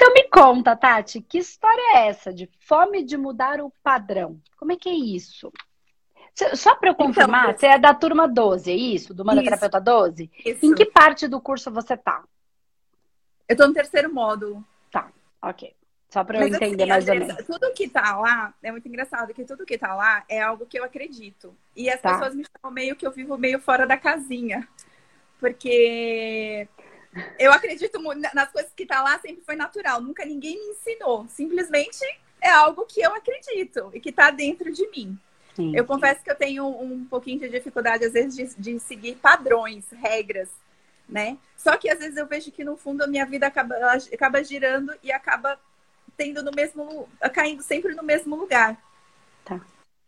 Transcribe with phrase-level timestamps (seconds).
[0.00, 4.40] Então me conta, Tati, que história é essa de fome de mudar o padrão?
[4.56, 5.52] Como é que é isso?
[6.54, 9.12] Só para eu então, confirmar, então, você é da turma 12, é isso?
[9.12, 10.30] Do Terapeuta 12?
[10.42, 10.64] Isso.
[10.64, 12.24] Em que parte do curso você tá?
[13.46, 14.64] Eu tô no terceiro módulo.
[14.90, 15.12] Tá,
[15.42, 15.74] ok.
[16.08, 17.46] Só para eu Mas, entender assim, mais ou menos.
[17.46, 20.78] Tudo que tá lá, é muito engraçado que tudo que tá lá é algo que
[20.78, 21.54] eu acredito.
[21.76, 22.14] E as tá.
[22.14, 24.66] pessoas me chamam meio que eu vivo meio fora da casinha.
[25.38, 26.66] Porque
[27.38, 28.00] eu acredito
[28.34, 30.00] nas coisas que tá lá, sempre foi natural.
[30.00, 31.26] Nunca ninguém me ensinou.
[31.28, 32.04] Simplesmente
[32.40, 35.18] é algo que eu acredito e que tá dentro de mim.
[35.54, 39.16] Sim, eu confesso que eu tenho um pouquinho de dificuldade, às vezes, de, de seguir
[39.16, 40.48] padrões, regras,
[41.08, 41.36] né?
[41.56, 43.74] Só que às vezes eu vejo que no fundo a minha vida acaba,
[44.12, 45.58] acaba girando e acaba
[46.16, 48.80] tendo no mesmo, caindo sempre no mesmo lugar.
[49.44, 49.60] Tá.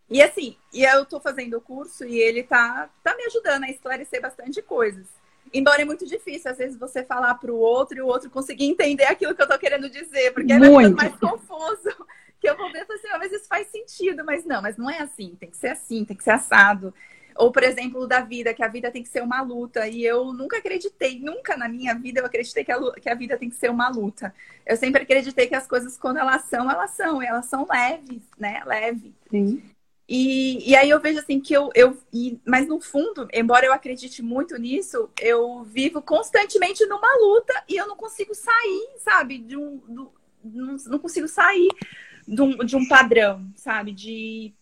[0.09, 3.71] E assim, e eu tô fazendo o curso e ele tá, tá me ajudando a
[3.71, 5.07] esclarecer bastante coisas.
[5.53, 8.65] Embora é muito difícil, às vezes, você falar para o outro e o outro conseguir
[8.65, 10.59] entender aquilo que eu tô querendo dizer, porque é
[10.91, 11.91] mais confuso.
[12.43, 14.99] Que eu vou ver assim, ah, mas isso faz sentido, mas não, mas não é
[14.99, 16.93] assim, tem que ser assim, tem que ser assado.
[17.37, 19.87] Ou, por exemplo, da vida, que a vida tem que ser uma luta.
[19.87, 23.39] E eu nunca acreditei, nunca na minha vida eu acreditei que a, que a vida
[23.39, 24.35] tem que ser uma luta.
[24.67, 27.23] Eu sempre acreditei que as coisas, quando elas são, elas são.
[27.23, 28.63] E elas são leves, né?
[28.67, 29.15] Leve.
[29.31, 29.63] Sim.
[30.15, 33.73] E, e aí eu vejo assim que eu, eu e, mas no fundo, embora eu
[33.73, 39.39] acredite muito nisso, eu vivo constantemente numa luta e eu não consigo sair, sabe?
[39.39, 40.13] De um, do,
[40.45, 41.67] não, não consigo sair
[42.29, 43.91] de um, de um padrão, sabe?
[43.91, 44.53] De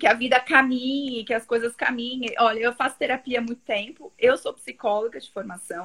[0.00, 2.32] que a vida caminhe, que as coisas caminhem.
[2.38, 5.84] Olha, eu faço terapia há muito tempo, eu sou psicóloga de formação.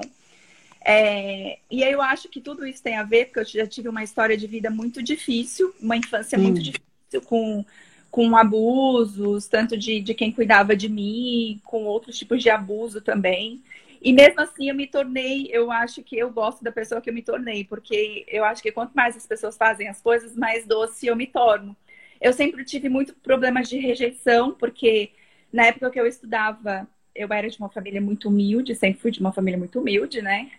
[0.80, 3.90] É, e aí eu acho que tudo isso tem a ver, porque eu já tive
[3.90, 6.44] uma história de vida muito difícil, uma infância hum.
[6.44, 7.66] muito difícil, com,
[8.12, 13.62] com abusos, tanto de, de quem cuidava de mim, com outros tipos de abuso também.
[14.02, 17.14] E mesmo assim eu me tornei, eu acho que eu gosto da pessoa que eu
[17.14, 21.08] me tornei, porque eu acho que quanto mais as pessoas fazem as coisas, mais doce
[21.08, 21.76] eu me torno.
[22.22, 25.12] Eu sempre tive muito problemas de rejeição, porque
[25.52, 29.20] na época que eu estudava, eu era de uma família muito humilde, sempre fui de
[29.20, 30.52] uma família muito humilde, né?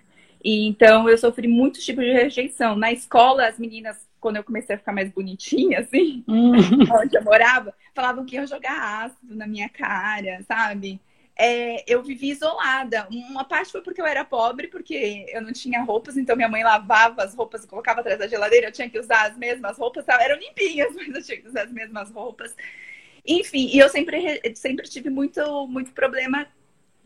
[0.45, 2.77] E então eu sofri muitos tipos de rejeição.
[2.77, 6.53] Na escola, as meninas, quando eu comecei a ficar mais bonitinha, assim, hum.
[7.03, 11.01] onde eu morava, falavam que iam jogar ácido na minha cara, sabe?
[11.39, 13.07] é, eu vivi isolada.
[13.11, 16.65] Uma parte foi porque eu era pobre, porque eu não tinha roupas, então minha mãe
[16.65, 20.07] lavava as roupas e colocava atrás da geladeira, eu tinha que usar as mesmas roupas,
[20.09, 22.55] eram limpinhas, mas eu tinha que usar as mesmas roupas.
[23.25, 26.49] Enfim, e eu sempre, sempre tive muito, muito problema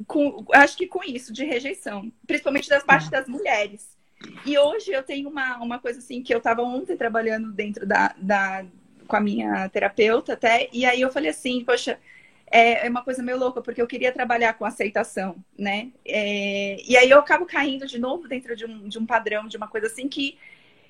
[0.07, 3.87] com, acho que com isso, de rejeição, principalmente das partes das mulheres.
[4.45, 8.15] E hoje eu tenho uma, uma coisa assim, que eu estava ontem trabalhando dentro da,
[8.19, 8.65] da,
[9.07, 11.99] com a minha terapeuta até, e aí eu falei assim, poxa,
[12.51, 15.91] é, é uma coisa meio louca, porque eu queria trabalhar com aceitação, né?
[16.05, 19.57] É, e aí eu acabo caindo de novo dentro de um, de um padrão, de
[19.57, 20.39] uma coisa assim que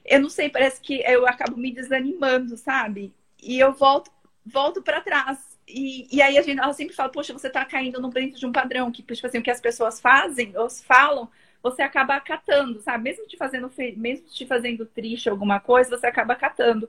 [0.04, 3.14] eu não sei, parece que eu acabo me desanimando, sabe?
[3.40, 4.10] E eu volto,
[4.44, 5.38] volto para trás.
[5.68, 8.46] E, e aí a gente ela sempre fala, poxa, você tá caindo no dentro de
[8.46, 11.30] um padrão, que, tipo assim, o que as pessoas fazem ou falam,
[11.62, 13.04] você acaba acatando, sabe?
[13.04, 16.88] Mesmo te fazendo, mesmo te fazendo triste alguma coisa, você acaba acatando.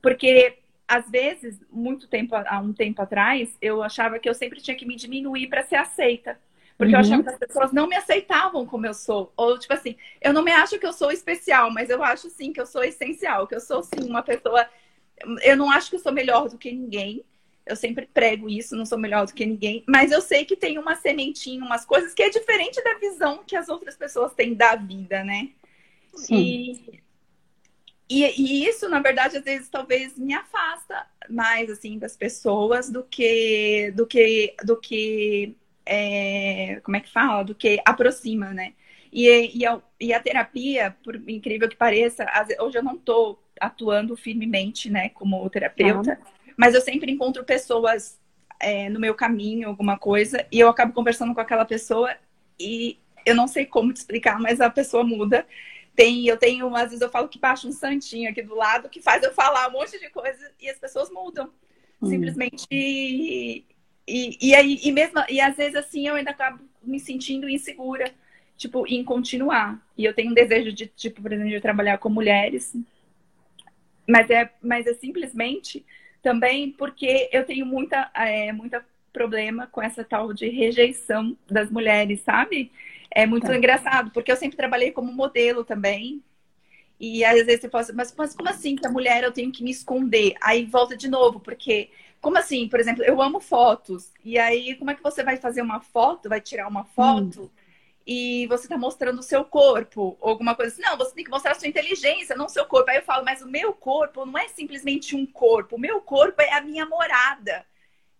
[0.00, 4.76] Porque às vezes, muito tempo, há um tempo atrás, eu achava que eu sempre tinha
[4.76, 6.38] que me diminuir para ser aceita.
[6.76, 7.00] Porque uhum.
[7.00, 9.32] eu achava que as pessoas não me aceitavam como eu sou.
[9.36, 12.52] Ou, tipo assim, eu não me acho que eu sou especial, mas eu acho sim
[12.52, 14.68] que eu sou essencial, que eu sou sim uma pessoa.
[15.42, 17.24] Eu não acho que eu sou melhor do que ninguém.
[17.66, 20.78] Eu sempre prego isso, não sou melhor do que ninguém, mas eu sei que tem
[20.78, 24.76] uma sementinha, umas coisas que é diferente da visão que as outras pessoas têm da
[24.76, 25.50] vida, né?
[26.14, 26.36] Sim.
[26.36, 27.04] E
[28.08, 33.02] e, e, isso, na verdade, às vezes talvez me afasta mais assim das pessoas do
[33.02, 38.74] que do que do que é, como é que fala do que aproxima, né?
[39.12, 42.26] E, e, a, e a terapia, por incrível que pareça,
[42.60, 46.18] hoje eu não estou atuando firmemente, né, como terapeuta,
[46.56, 48.18] mas eu sempre encontro pessoas
[48.60, 52.14] é, no meu caminho, alguma coisa, e eu acabo conversando com aquela pessoa
[52.58, 55.46] e eu não sei como te explicar, mas a pessoa muda
[55.94, 59.00] tem, eu tenho, às vezes eu falo que baixa um santinho aqui do lado que
[59.00, 61.50] faz eu falar um monte de coisa e as pessoas mudam.
[62.02, 62.08] Hum.
[62.08, 62.66] Simplesmente.
[62.70, 63.64] E,
[64.06, 68.12] e, e, aí, e mesmo, e às vezes assim eu ainda acabo me sentindo insegura,
[68.56, 69.80] tipo, em continuar.
[69.96, 72.74] E eu tenho um desejo de, tipo, por exemplo, de trabalhar com mulheres.
[74.06, 75.86] Mas é, mas é simplesmente
[76.24, 82.22] também porque eu tenho muita, é, muita problema com essa tal de rejeição das mulheres,
[82.22, 82.72] sabe?
[83.10, 83.56] É muito tá.
[83.56, 86.20] engraçado, porque eu sempre trabalhei como modelo também.
[86.98, 89.52] E às vezes você fala assim, mas, mas como assim que a mulher eu tenho
[89.52, 90.34] que me esconder?
[90.40, 91.90] Aí volta de novo, porque
[92.20, 92.66] como assim?
[92.68, 94.10] Por exemplo, eu amo fotos.
[94.24, 96.28] E aí, como é que você vai fazer uma foto?
[96.28, 97.42] Vai tirar uma foto?
[97.42, 97.63] Hum.
[98.06, 100.82] E você está mostrando o seu corpo, ou alguma coisa assim.
[100.82, 102.90] Não, você tem que mostrar a sua inteligência, não o seu corpo.
[102.90, 106.42] Aí eu falo, mas o meu corpo não é simplesmente um corpo, o meu corpo
[106.42, 107.64] é a minha morada.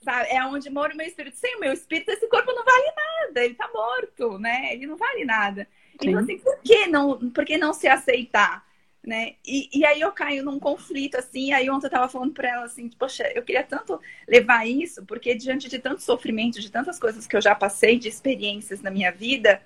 [0.03, 0.29] Sabe?
[0.31, 1.37] É onde mora o meu espírito.
[1.37, 4.73] Sem o meu espírito, esse corpo não vale nada, ele está morto, né?
[4.73, 5.69] Ele não vale nada.
[6.01, 6.09] Sim.
[6.09, 8.65] Então, assim, por que não, por que não se aceitar?
[9.07, 9.35] Né?
[9.47, 12.65] E, e aí eu caio num conflito, assim, aí ontem eu tava falando para ela
[12.65, 17.27] assim, poxa, eu queria tanto levar isso, porque diante de tanto sofrimento, de tantas coisas
[17.27, 19.61] que eu já passei, de experiências na minha vida,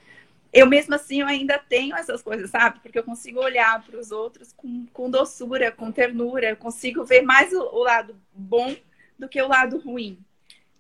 [0.53, 2.81] eu mesmo assim eu ainda tenho essas coisas, sabe?
[2.81, 7.23] Porque eu consigo olhar para os outros com, com doçura, com ternura, eu consigo ver
[7.23, 8.75] mais o, o lado bom
[9.19, 10.19] do que o lado ruim,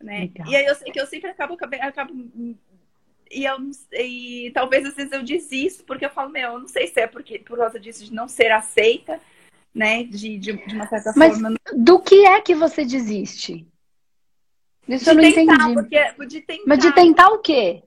[0.00, 0.30] né?
[0.46, 2.14] E aí eu sei que eu sempre acabo, acabo
[3.30, 3.56] e, eu,
[3.92, 7.06] e talvez às vezes eu desisto, porque eu falo, meu, eu não sei se é
[7.06, 9.20] porque, por causa disso de não ser aceita,
[9.74, 10.02] né?
[10.04, 11.54] De, de, de uma certa Mas forma.
[11.76, 13.66] Do que é que você desiste?
[14.88, 15.74] Isso de eu não tentar, entendi.
[15.74, 16.64] Porque, de tentar...
[16.66, 17.82] Mas de tentar o quê?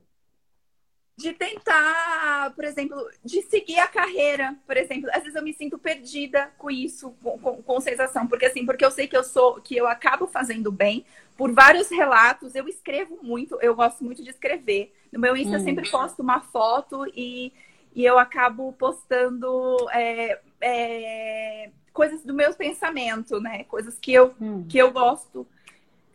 [1.17, 5.09] De tentar, por exemplo, de seguir a carreira, por exemplo.
[5.13, 8.83] Às vezes eu me sinto perdida com isso, com, com, com, sensação, porque assim, porque
[8.83, 11.05] eu sei que eu sou, que eu acabo fazendo bem
[11.37, 12.55] por vários relatos.
[12.55, 14.93] Eu escrevo muito, eu gosto muito de escrever.
[15.11, 15.55] No meu Insta hum.
[15.55, 17.53] eu sempre posto uma foto e,
[17.93, 23.63] e eu acabo postando é, é, coisas do meu pensamento, né?
[23.65, 24.65] Coisas que eu, hum.
[24.67, 25.45] que eu gosto,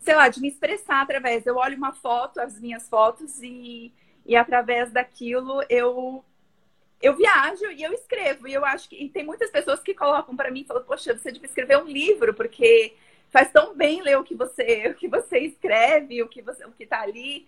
[0.01, 1.47] sei lá, de me expressar através.
[1.47, 3.93] Eu olho uma foto, as minhas fotos e
[4.27, 6.25] e através daquilo eu
[7.01, 8.49] eu viajo e eu escrevo.
[8.49, 11.17] E eu acho que e tem muitas pessoas que colocam para mim e falam: "Poxa,
[11.17, 12.95] você deve escrever um livro porque
[13.31, 16.73] faz tão bem ler o que você o que você escreve, o que você o
[16.73, 17.47] que está ali".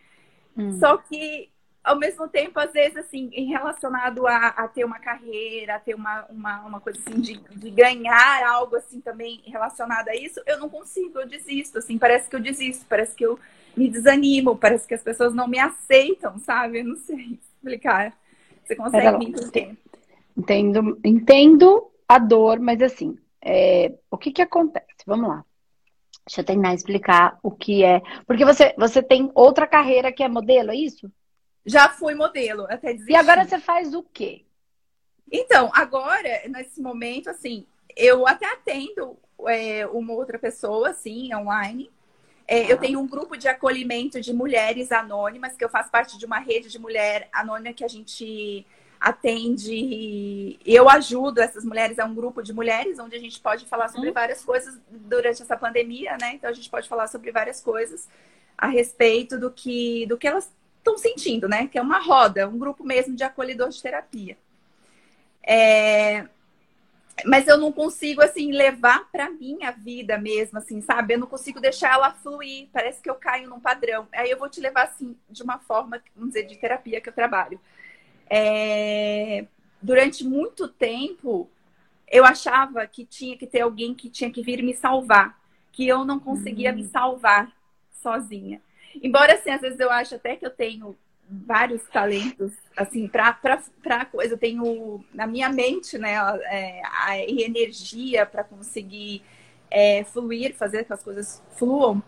[0.56, 0.78] Hum.
[0.78, 1.50] Só que
[1.88, 5.94] ao mesmo tempo, às vezes, assim, em relacionado a, a ter uma carreira, a ter
[5.94, 10.58] uma, uma, uma coisa assim de, de ganhar algo assim também relacionado a isso, eu
[10.58, 13.38] não consigo, eu desisto, assim, parece que eu desisto, parece que eu
[13.74, 16.80] me desanimo, parece que as pessoas não me aceitam, sabe?
[16.80, 18.12] Eu não sei explicar.
[18.66, 19.78] Você consegue me entender?
[20.36, 25.04] Entendo, entendo a dor, mas assim, é, o que que acontece?
[25.06, 25.42] Vamos lá.
[26.26, 28.02] Deixa eu tentar explicar o que é.
[28.26, 31.10] Porque você, você tem outra carreira que é modelo, é isso?
[31.68, 33.12] Já fui modelo, até dizer.
[33.12, 34.44] E agora você faz o quê?
[35.30, 41.90] Então, agora, nesse momento, assim, eu até atendo é, uma outra pessoa, assim, online,
[42.46, 46.24] é, eu tenho um grupo de acolhimento de mulheres anônimas, que eu faço parte de
[46.24, 48.66] uma rede de mulher anônima que a gente
[48.98, 50.58] atende.
[50.64, 54.08] Eu ajudo essas mulheres, é um grupo de mulheres onde a gente pode falar sobre
[54.08, 54.14] hum.
[54.14, 56.34] várias coisas durante essa pandemia, né?
[56.34, 58.08] Então a gente pode falar sobre várias coisas
[58.56, 61.66] a respeito do que, do que elas estão sentindo, né?
[61.66, 64.36] Que é uma roda, um grupo mesmo de acolhedor de terapia.
[65.46, 66.26] É,
[67.24, 71.14] mas eu não consigo assim levar para minha vida mesmo, assim, sabe?
[71.14, 72.68] Eu não consigo deixar ela fluir.
[72.72, 74.06] Parece que eu caio num padrão.
[74.12, 77.12] Aí eu vou te levar assim de uma forma, vamos dizer, de terapia que eu
[77.12, 77.60] trabalho.
[78.30, 79.46] É...
[79.80, 81.48] Durante muito tempo
[82.10, 85.38] eu achava que tinha que ter alguém que tinha que vir me salvar,
[85.72, 86.76] que eu não conseguia uhum.
[86.76, 87.52] me salvar
[87.92, 88.60] sozinha.
[89.02, 90.96] Embora assim, às vezes eu acho até que eu tenho
[91.30, 94.34] vários talentos, assim, para coisa.
[94.34, 96.14] Eu tenho na minha mente, né,
[96.46, 99.22] é, a energia para conseguir
[99.70, 102.02] é, fluir, fazer que as coisas fluam.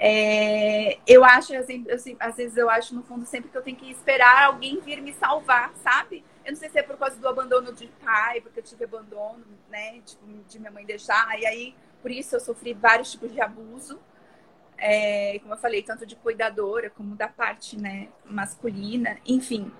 [0.00, 3.76] É, eu acho, assim, eu, às vezes eu acho no fundo sempre que eu tenho
[3.76, 6.24] que esperar alguém vir me salvar, sabe?
[6.44, 9.44] Eu não sei se é por causa do abandono de pai, porque eu tive abandono,
[9.68, 13.40] né, tipo, de minha mãe deixar, e aí por isso eu sofri vários tipos de
[13.40, 13.98] abuso
[14.78, 19.70] é, como eu falei, tanto de cuidadora como da parte né, masculina, enfim.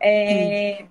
[0.00, 0.86] É,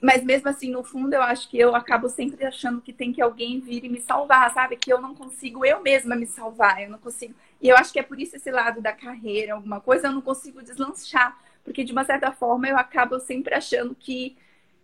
[0.00, 3.20] mas mesmo assim, no fundo, eu acho que eu acabo sempre achando que tem que
[3.20, 4.76] alguém vir e me salvar, sabe?
[4.76, 7.34] Que eu não consigo eu mesma me salvar, eu não consigo.
[7.60, 10.22] E eu acho que é por isso esse lado da carreira, alguma coisa, eu não
[10.22, 14.36] consigo deslanchar, porque de uma certa forma eu acabo sempre achando que,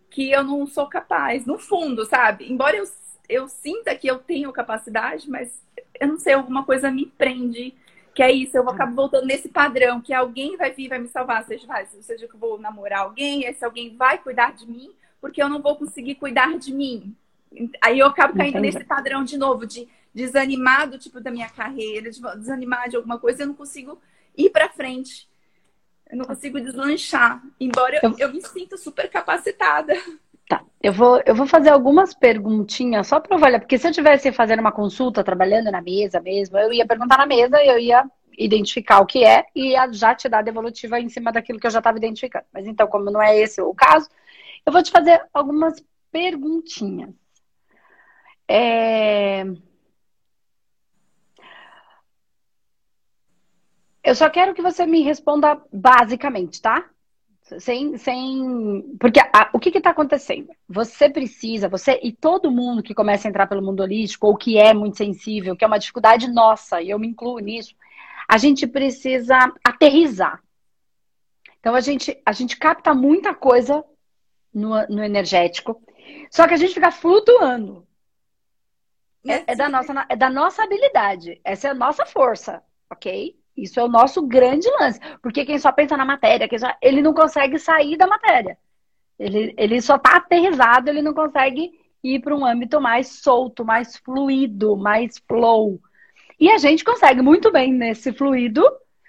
[0.09, 2.51] que eu não sou capaz, no fundo, sabe?
[2.51, 2.85] Embora eu,
[3.29, 5.63] eu sinta que eu tenho capacidade, mas
[5.99, 7.73] eu não sei, alguma coisa me prende.
[8.13, 11.43] Que é isso, eu acabo voltando nesse padrão, que alguém vai vir vai me salvar,
[11.43, 15.43] seja, vai, seja que eu vou namorar alguém, esse alguém vai cuidar de mim, porque
[15.43, 17.13] eu não vou conseguir cuidar de mim.
[17.81, 18.73] Aí eu acabo caindo Entendi.
[18.73, 23.19] nesse padrão de novo, de desanimar do tipo da minha carreira, de desanimar de alguma
[23.19, 23.99] coisa, eu não consigo
[24.37, 25.27] ir para frente.
[26.09, 29.93] Eu não consigo deslanchar, embora eu, eu me sinta super capacitada.
[30.47, 34.31] Tá, eu vou, eu vou fazer algumas perguntinhas só para avaliar, porque se eu tivesse
[34.31, 38.03] fazendo uma consulta, trabalhando na mesa mesmo, eu ia perguntar na mesa, eu ia
[38.37, 41.65] identificar o que é e ia já te dar a devolutiva em cima daquilo que
[41.65, 42.45] eu já estava identificando.
[42.53, 44.07] Mas então, como não é esse o caso,
[44.65, 47.09] eu vou te fazer algumas perguntinhas.
[48.47, 49.45] É...
[54.03, 56.87] Eu só quero que você me responda basicamente, tá?
[57.59, 58.97] Sem, sem...
[58.99, 60.49] Porque a, o que está acontecendo?
[60.67, 64.57] Você precisa, você e todo mundo que começa a entrar pelo mundo holístico, ou que
[64.57, 67.75] é muito sensível, que é uma dificuldade nossa, e eu me incluo nisso,
[68.27, 70.41] a gente precisa aterrizar.
[71.59, 73.85] Então a gente, a gente capta muita coisa
[74.51, 75.79] no, no energético,
[76.31, 77.85] só que a gente fica flutuando.
[79.27, 81.39] É, é, da nossa, é da nossa habilidade.
[81.43, 83.35] Essa é a nossa força, ok?
[83.55, 84.99] Isso é o nosso grande lance.
[85.21, 88.57] Porque quem só pensa na matéria, só, ele não consegue sair da matéria.
[89.17, 91.71] Ele, ele só está aterrizado, ele não consegue
[92.03, 95.79] ir para um âmbito mais solto, mais fluido, mais flow.
[96.39, 98.63] E a gente consegue muito bem nesse fluido,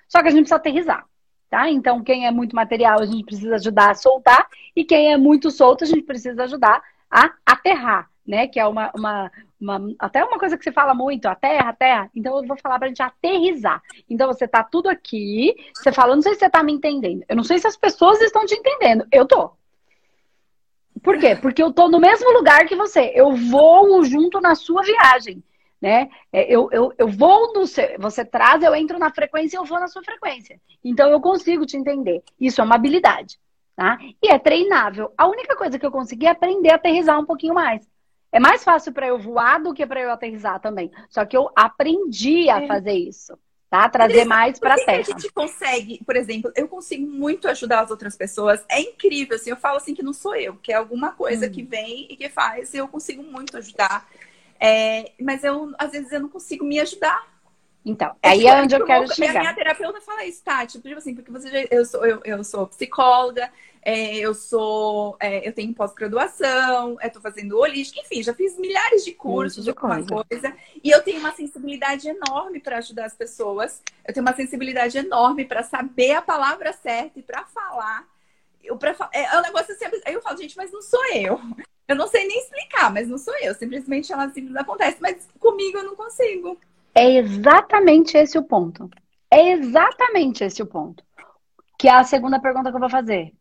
[0.08, 1.04] só que a gente precisa aterrizar.
[1.50, 1.70] Tá?
[1.70, 5.50] Então, quem é muito material, a gente precisa ajudar a soltar, e quem é muito
[5.50, 8.46] solto, a gente precisa ajudar a aterrar, né?
[8.46, 9.30] Que é uma, uma,
[9.60, 12.10] uma, até uma coisa que se fala muito, a terra, a terra.
[12.14, 13.82] Então eu vou falar pra gente aterrizar.
[14.08, 17.24] Então você tá tudo aqui, você fala, não sei se você tá me entendendo.
[17.28, 19.06] Eu não sei se as pessoas estão te entendendo.
[19.12, 19.52] Eu tô.
[21.02, 21.36] Por quê?
[21.36, 23.12] Porque eu tô no mesmo lugar que você.
[23.14, 25.42] Eu voo junto na sua viagem.
[25.80, 26.08] Né?
[26.32, 29.78] É, eu, eu, eu vou no seu, você traz, eu entro na frequência eu vou
[29.78, 30.58] na sua frequência.
[30.82, 32.24] Então eu consigo te entender.
[32.40, 33.38] Isso é uma habilidade,
[33.76, 33.98] tá?
[34.22, 35.12] E é treinável.
[35.18, 37.86] A única coisa que eu consegui é aprender a aterrizar um pouquinho mais.
[38.36, 40.92] É mais fácil para eu voar do que para eu aterrizar também.
[41.08, 42.66] Só que eu aprendi a é.
[42.66, 43.32] fazer isso.
[43.70, 43.88] Tá?
[43.88, 45.00] Trazer mais para terra.
[45.00, 48.62] a gente consegue, por exemplo, eu consigo muito ajudar as outras pessoas.
[48.68, 51.50] É incrível, assim, eu falo assim que não sou eu, que é alguma coisa hum.
[51.50, 54.06] que vem e que faz, e eu consigo muito ajudar.
[54.60, 57.26] É, mas eu, às vezes, eu não consigo me ajudar.
[57.86, 59.36] Então, é aí é onde eu quero chegar.
[59.36, 62.44] A minha terapeuta fala isso, Tati, tipo assim, porque você já, eu, sou, eu, eu
[62.44, 63.50] sou psicóloga,
[63.88, 69.12] é, eu sou, é, eu tenho pós-graduação, estou fazendo holística, enfim, já fiz milhares de
[69.12, 70.24] cursos de alguma coisa.
[70.28, 70.56] coisa.
[70.82, 73.80] E eu tenho uma sensibilidade enorme para ajudar as pessoas.
[74.04, 78.04] Eu tenho uma sensibilidade enorme para saber a palavra certa e para falar.
[78.60, 81.40] Eu, pra, é, é um negócio assim, aí eu falo, gente, mas não sou eu.
[81.86, 83.54] Eu não sei nem explicar, mas não sou eu.
[83.54, 86.58] Simplesmente ela simples acontece, mas comigo eu não consigo.
[86.92, 88.90] É exatamente esse o ponto.
[89.30, 91.04] É exatamente esse o ponto.
[91.78, 93.32] Que é a segunda pergunta que eu vou fazer.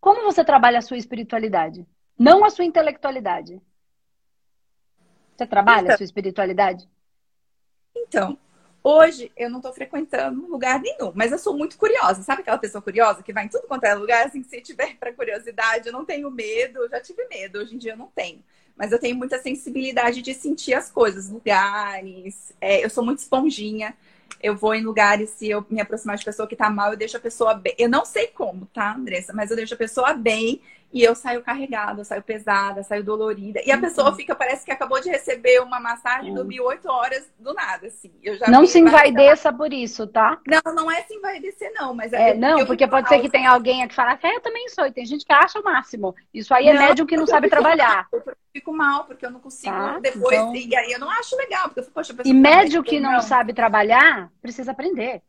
[0.00, 1.86] Como você trabalha a sua espiritualidade?
[2.18, 3.60] Não a sua intelectualidade.
[5.36, 6.88] Você trabalha então, a sua espiritualidade?
[7.94, 8.38] Então,
[8.82, 12.22] hoje eu não estou frequentando lugar nenhum, mas eu sou muito curiosa.
[12.22, 14.26] Sabe aquela pessoa curiosa que vai em tudo quanto é lugar?
[14.26, 16.80] Assim, se tiver para curiosidade, eu não tenho medo.
[16.80, 18.42] Eu já tive medo, hoje em dia eu não tenho.
[18.76, 22.54] Mas eu tenho muita sensibilidade de sentir as coisas, lugares.
[22.60, 23.94] É, eu sou muito esponjinha
[24.42, 27.16] eu vou em lugares, se eu me aproximar de pessoa que tá mal, eu deixo
[27.16, 27.74] a pessoa bem.
[27.78, 29.32] Eu não sei como, tá, Andressa?
[29.32, 30.60] Mas eu deixo a pessoa bem
[30.92, 33.60] e eu saio carregada, eu saio pesada, saio dolorida.
[33.64, 33.80] E a uhum.
[33.80, 36.36] pessoa fica, parece que acabou de receber uma massagem, uhum.
[36.36, 38.12] dormiu oito horas do nada, assim.
[38.22, 40.38] Eu já não se envaideça por isso, tá?
[40.46, 41.94] Não, não é se envaidecer, não.
[41.94, 44.40] Mas é, é não, porque pode ser que tenha alguém que fala que ah, eu
[44.40, 44.86] também sou.
[44.86, 46.14] E tem gente que acha o máximo.
[46.34, 48.08] Isso aí é não, médium que não sabe trabalhar.
[48.10, 50.36] Mal, eu fico mal, porque eu não consigo tá, depois.
[50.36, 50.56] Então...
[50.56, 53.20] E aí eu não acho legal, porque eu fico, poxa, E médium que não, não
[53.20, 55.22] sabe trabalhar, precisa aprender.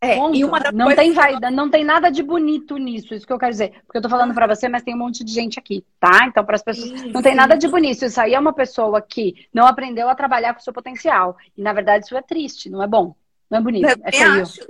[0.00, 3.38] É, e uma não tem vai, não tem nada de bonito nisso, isso que eu
[3.38, 3.72] quero dizer.
[3.86, 6.26] Porque eu tô falando para você, mas tem um monte de gente aqui, tá?
[6.26, 8.04] Então, para as pessoas, não tem nada de bonito.
[8.04, 11.36] Isso aí é uma pessoa que não aprendeu a trabalhar com o seu potencial.
[11.56, 13.14] E na verdade isso é triste, não é bom.
[13.48, 14.42] Não é bonito, eu é feio.
[14.42, 14.60] Acho,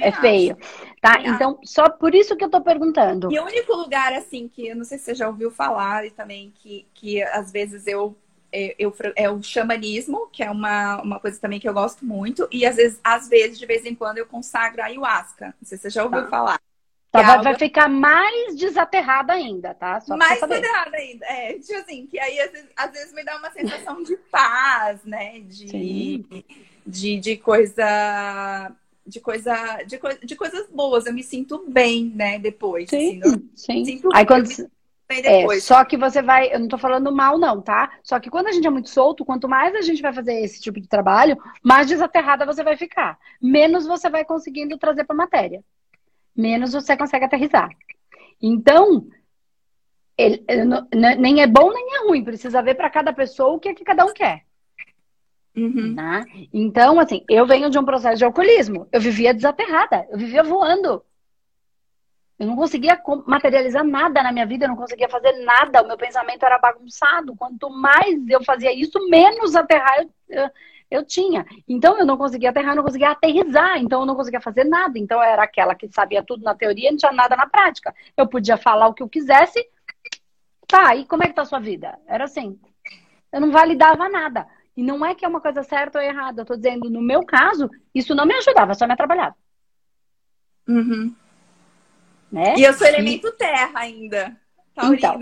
[0.00, 0.20] é acho.
[0.20, 0.56] feio.
[1.00, 1.14] Tá?
[1.14, 1.72] Também então, acho.
[1.72, 3.32] só por isso que eu tô perguntando.
[3.32, 6.10] E o único lugar, assim, que eu não sei se você já ouviu falar e
[6.10, 8.16] também que, que às vezes eu
[8.52, 12.66] eu, é o xamanismo, que é uma, uma coisa também que eu gosto muito, e
[12.66, 15.46] às vezes, às vezes, de vez em quando, eu consagro a ayahuasca.
[15.46, 16.28] Não sei se você já ouviu tá.
[16.28, 16.60] falar.
[17.14, 20.00] É vai, vai, ficar mais desaterrada ainda, tá?
[20.00, 21.26] Só mais desaterrada ainda.
[21.26, 25.04] É, tipo assim, que aí às vezes, às vezes, me dá uma sensação de paz,
[25.04, 25.40] né?
[25.40, 26.24] De,
[26.86, 28.72] de, de coisa.
[29.04, 32.38] De coisa, de, de coisas boas, eu me sinto bem, né?
[32.38, 32.88] Depois.
[32.88, 34.00] Sim, assim, sim.
[34.14, 34.48] Aí quando,
[35.20, 37.92] é, só que você vai, eu não tô falando mal, não, tá?
[38.02, 40.60] Só que quando a gente é muito solto, quanto mais a gente vai fazer esse
[40.60, 43.18] tipo de trabalho, mais desaterrada você vai ficar.
[43.40, 45.62] Menos você vai conseguindo trazer pra matéria.
[46.34, 47.68] Menos você consegue aterrizar.
[48.40, 49.06] Então,
[50.16, 52.24] ele, ele não, nem é bom nem é ruim.
[52.24, 54.44] Precisa ver para cada pessoa o que, é que cada um quer.
[55.54, 55.94] Uhum.
[55.94, 56.24] Tá?
[56.52, 58.88] Então, assim, eu venho de um processo de alcoolismo.
[58.90, 61.02] Eu vivia desaterrada, eu vivia voando.
[62.42, 65.80] Eu não conseguia materializar nada na minha vida, eu não conseguia fazer nada.
[65.80, 67.36] O meu pensamento era bagunçado.
[67.36, 70.50] Quanto mais eu fazia isso, menos aterrar eu, eu,
[70.90, 71.46] eu tinha.
[71.68, 73.78] Então eu não conseguia aterrar, eu não conseguia aterrizar.
[73.78, 74.98] Então eu não conseguia fazer nada.
[74.98, 77.94] Então eu era aquela que sabia tudo na teoria e não tinha nada na prática.
[78.16, 79.64] Eu podia falar o que eu quisesse.
[80.66, 81.96] Tá, e como é que tá a sua vida?
[82.08, 82.58] Era assim.
[83.30, 84.48] Eu não validava nada.
[84.76, 86.42] E não é que é uma coisa certa ou errada.
[86.42, 89.36] Eu tô dizendo, no meu caso, isso não me ajudava, só me atrapalhava.
[90.66, 91.14] Uhum.
[92.32, 92.54] Né?
[92.56, 93.32] E eu sou elemento e...
[93.32, 94.36] terra ainda.
[94.74, 95.20] Então,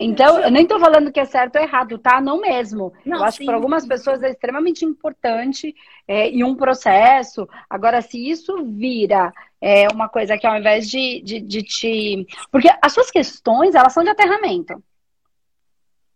[0.00, 2.20] então, eu nem estou falando que é certo ou errado, tá?
[2.20, 2.92] Não mesmo.
[3.06, 5.74] Não, eu acho sim, que para algumas pessoas é extremamente importante
[6.08, 7.48] é, em um processo.
[7.68, 12.26] Agora, se isso vira é, uma coisa que ao invés de, de, de te.
[12.50, 14.82] Porque as suas questões, elas são de aterramento.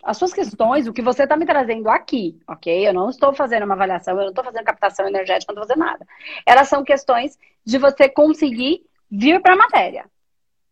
[0.02, 2.88] As suas questões, o que você está me trazendo aqui, ok?
[2.88, 5.90] Eu não estou fazendo uma avaliação, eu não estou fazendo captação energética, não estou fazendo
[5.90, 6.06] nada.
[6.44, 10.04] Elas são questões de você conseguir vir para a matéria.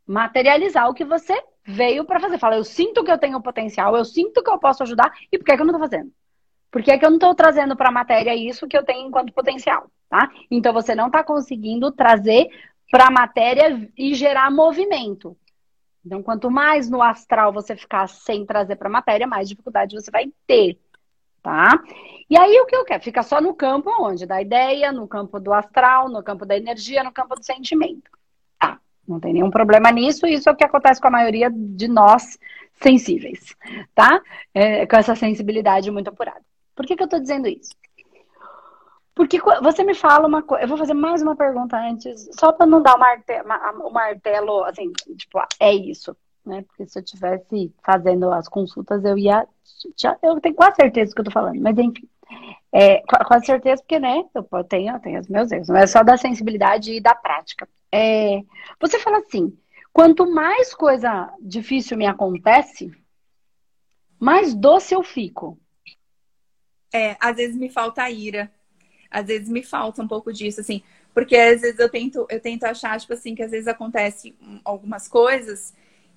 [0.06, 2.38] Materializar o que você veio para fazer.
[2.38, 5.44] Fala, eu sinto que eu tenho potencial, eu sinto que eu posso ajudar, e por
[5.44, 6.12] que, é que eu não estou fazendo?
[6.70, 9.06] Por que, é que eu não estou trazendo para a matéria isso que eu tenho
[9.06, 10.30] enquanto potencial, tá?
[10.50, 12.48] Então você não está conseguindo trazer
[12.90, 15.36] para a matéria e gerar movimento.
[16.04, 20.10] Então, quanto mais no astral você ficar sem trazer para a matéria, mais dificuldade você
[20.10, 20.78] vai ter,
[21.42, 21.80] tá?
[22.28, 23.02] E aí o que eu quero?
[23.02, 24.26] Fica só no campo onde?
[24.26, 28.10] Da ideia, no campo do astral, no campo da energia, no campo do sentimento.
[29.06, 32.38] Não tem nenhum problema nisso, isso é o que acontece com a maioria de nós
[32.80, 33.54] sensíveis,
[33.94, 34.20] tá?
[34.54, 36.40] É, com essa sensibilidade muito apurada.
[36.74, 37.70] Por que, que eu tô dizendo isso?
[39.14, 40.64] Porque você me fala uma coisa.
[40.64, 43.48] Eu vou fazer mais uma pergunta antes, só para não dar o martelo,
[43.86, 46.16] o martelo, assim, tipo, é isso.
[46.44, 46.62] Né?
[46.62, 49.46] Porque se eu tivesse fazendo as consultas, eu ia.
[50.22, 52.08] Eu tenho quase certeza do que eu tô falando, mas enfim.
[52.72, 56.02] É, quase certeza, porque, né, eu tenho, eu tenho os meus erros, não é só
[56.02, 57.68] da sensibilidade e da prática.
[57.92, 58.42] É,
[58.80, 59.56] você fala assim:
[59.92, 62.90] quanto mais coisa difícil me acontece,
[64.18, 65.58] mais doce eu fico.
[66.92, 68.52] É, às vezes me falta ira.
[69.10, 70.82] Às vezes me falta um pouco disso, assim.
[71.12, 74.34] Porque às vezes eu tento, eu tento achar, tipo assim, que às vezes acontece
[74.64, 75.74] algumas coisas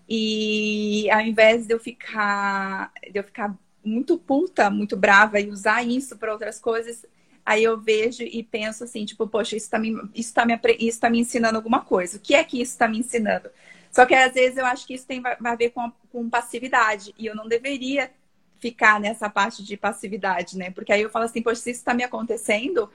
[0.08, 5.84] e ao invés de eu ficar, de eu ficar muito puta, muito brava e usar
[5.84, 7.06] isso para outras coisas,
[7.46, 11.00] aí eu vejo e penso assim, tipo, poxa, isso está me, isso tá me, isso
[11.00, 12.18] tá me ensinando alguma coisa.
[12.18, 13.50] O que é que isso está me ensinando?
[13.92, 17.14] Só que às vezes eu acho que isso tem vai, a ver com, com passividade.
[17.18, 18.12] E eu não deveria
[18.60, 20.72] ficar nessa parte de passividade, né?
[20.72, 22.90] Porque aí eu falo assim, poxa, se isso está me acontecendo,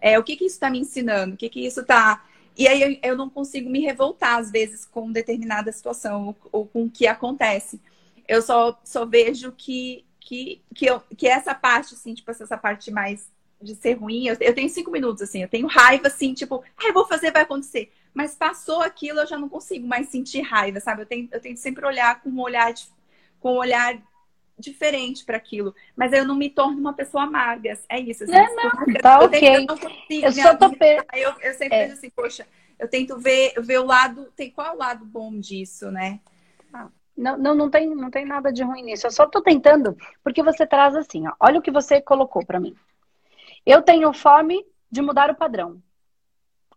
[0.00, 1.34] é, o que, que isso está me ensinando?
[1.34, 2.24] O que, que isso está.
[2.56, 6.66] E aí eu, eu, não consigo me revoltar, às vezes, com determinada situação ou, ou
[6.66, 7.80] com o que acontece.
[8.26, 12.90] Eu só, só vejo que, que, que, eu, que essa parte, assim, tipo, essa parte
[12.90, 13.28] mais
[13.60, 14.26] de ser ruim.
[14.26, 17.32] Eu, eu, tenho cinco minutos, assim, eu tenho raiva, assim, tipo, ah, eu vou fazer,
[17.32, 17.92] vai acontecer.
[18.12, 21.02] Mas passou aquilo, eu já não consigo mais sentir raiva, sabe?
[21.02, 22.72] Eu tenho, eu tenho sempre olhar com um olhar,
[23.40, 23.98] com um olhar
[24.58, 25.74] diferente para aquilo.
[25.94, 27.78] Mas eu não me torno uma pessoa amarga.
[27.88, 28.24] É isso.
[28.24, 29.56] Assim, não, não, tá eu, ok.
[29.56, 30.66] Eu, não consigo, eu só tô
[31.14, 31.82] eu, eu sempre é.
[31.84, 32.46] vejo assim, poxa,
[32.78, 36.20] eu tento ver, ver o lado, tem qual é o lado bom disso, né?
[36.72, 36.88] Ah.
[37.16, 39.06] Não, não, não, tem, não tem nada de ruim nisso.
[39.06, 41.32] Eu só tô tentando, porque você traz assim, ó.
[41.40, 42.76] Olha o que você colocou para mim.
[43.66, 45.82] Eu tenho fome de mudar o padrão.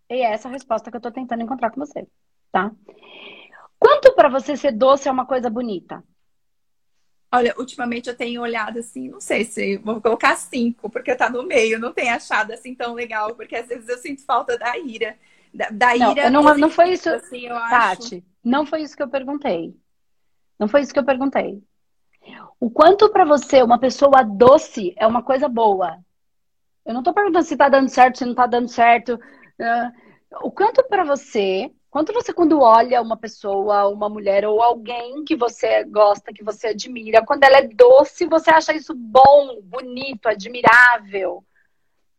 [0.09, 2.07] E é essa a resposta que eu estou tentando encontrar com você,
[2.51, 2.71] tá?
[3.77, 6.03] Quanto para você ser doce é uma coisa bonita?
[7.31, 11.43] Olha, ultimamente eu tenho olhado assim, não sei se vou colocar cinco, porque tá no
[11.43, 15.15] meio, não tenho achado assim tão legal, porque às vezes eu sinto falta da ira.
[15.53, 16.29] Da, da ira.
[16.31, 18.15] Não, não, não foi isso, assim, Tati.
[18.15, 18.23] Acho...
[18.43, 19.75] Não foi isso que eu perguntei.
[20.57, 21.61] Não foi isso que eu perguntei.
[22.59, 25.99] O quanto para você uma pessoa doce é uma coisa boa?
[26.89, 29.13] Eu não estou perguntando se está dando certo, se não está dando certo.
[29.13, 35.23] Uh, o quanto para você, quanto você quando olha uma pessoa, uma mulher ou alguém
[35.23, 40.25] que você gosta, que você admira, quando ela é doce, você acha isso bom, bonito,
[40.27, 41.43] admirável.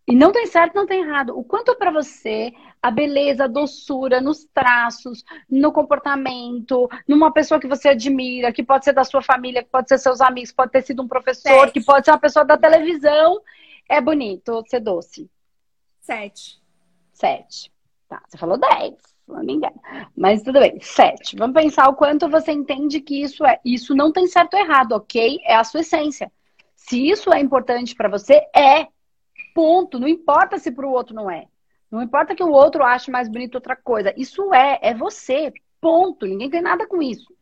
[0.06, 1.37] E não tem certo, não tem errado.
[1.37, 7.66] O quanto para você a beleza, a doçura nos traços, no comportamento, numa pessoa que
[7.66, 10.83] você admira, que pode ser da sua família, que pode ser seus amigos, pode ter
[10.83, 13.40] sido um professor, que pode ser uma pessoa da televisão
[13.90, 15.29] é bonito ser doce?
[16.00, 16.62] Sete.
[17.12, 17.72] Sete.
[18.09, 18.94] Tá, você falou dez,
[19.26, 19.81] não me engano.
[20.16, 21.37] Mas tudo bem, sete.
[21.37, 23.61] Vamos pensar o quanto você entende que isso é.
[23.64, 25.40] Isso não tem certo ou errado, ok?
[25.44, 26.31] É a sua essência.
[26.76, 28.87] Se isso é importante para você, é.
[29.55, 29.98] Ponto.
[29.98, 31.46] Não importa se para o outro não é.
[31.90, 34.14] Não importa que o outro ache mais bonito outra coisa.
[34.16, 35.53] Isso é, é você.
[35.81, 36.26] Ponto.
[36.26, 37.35] Ninguém tem nada com isso.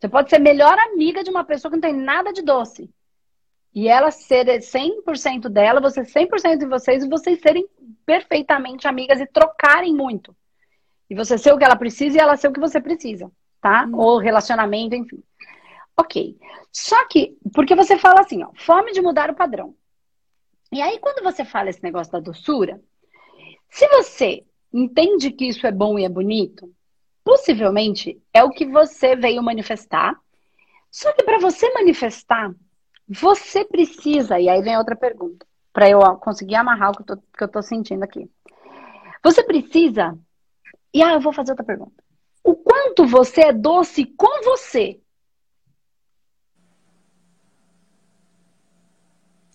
[0.00, 2.90] Você pode ser melhor amiga de uma pessoa que não tem nada de doce.
[3.74, 7.66] E ela ser 100% dela, você 100% de vocês, e vocês serem
[8.06, 10.34] perfeitamente amigas e trocarem muito.
[11.10, 13.84] E você ser o que ela precisa e ela ser o que você precisa, tá?
[13.84, 13.96] Hum.
[13.96, 15.22] Ou relacionamento, enfim.
[15.96, 16.36] Ok.
[16.72, 19.74] Só que, porque você fala assim, ó, fome de mudar o padrão.
[20.72, 22.80] E aí, quando você fala esse negócio da doçura,
[23.68, 26.72] se você entende que isso é bom e é bonito,
[27.24, 30.16] possivelmente é o que você veio manifestar.
[30.90, 32.52] Só que para você manifestar,
[33.08, 37.16] você precisa, e aí vem outra pergunta, para eu conseguir amarrar o que eu, tô,
[37.16, 38.30] que eu tô sentindo aqui.
[39.22, 40.18] Você precisa,
[40.92, 42.02] e ah, eu vou fazer outra pergunta.
[42.42, 45.00] O quanto você é doce com você.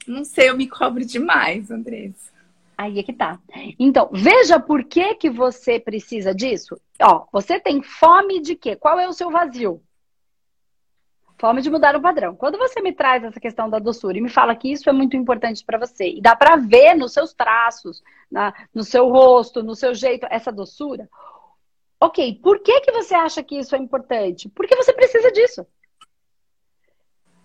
[0.07, 2.31] Não sei, eu me cobro demais, Andressa.
[2.75, 3.39] Aí é que tá.
[3.77, 6.79] Então, veja por que que você precisa disso.
[7.01, 8.75] Ó, você tem fome de quê?
[8.75, 9.83] Qual é o seu vazio?
[11.39, 12.35] Fome de mudar o padrão.
[12.35, 15.15] Quando você me traz essa questão da doçura e me fala que isso é muito
[15.15, 19.73] importante para você, e dá para ver nos seus traços, na, no seu rosto, no
[19.73, 21.09] seu jeito, essa doçura.
[21.97, 24.49] Ok, por que, que você acha que isso é importante?
[24.49, 25.65] Porque você precisa disso.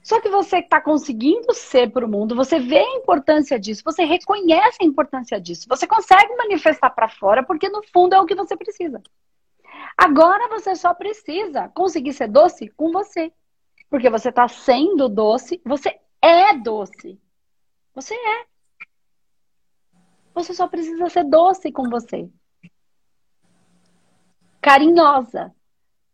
[0.02, 4.04] Só que você está conseguindo ser para o mundo, você vê a importância disso, você
[4.04, 8.34] reconhece a importância disso, você consegue manifestar para fora, porque no fundo é o que
[8.34, 9.00] você precisa.
[9.96, 13.32] Agora você só precisa conseguir ser doce com você.
[13.94, 17.16] Porque você está sendo doce, você é doce.
[17.94, 18.44] Você é.
[20.34, 22.28] Você só precisa ser doce com você.
[24.60, 25.54] Carinhosa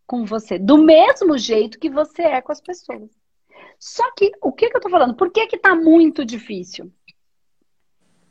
[0.07, 0.59] com você.
[0.59, 3.11] Do mesmo jeito que você é com as pessoas.
[3.79, 5.17] Só que, o que, que eu tô falando?
[5.17, 6.93] Por que que tá muito difícil?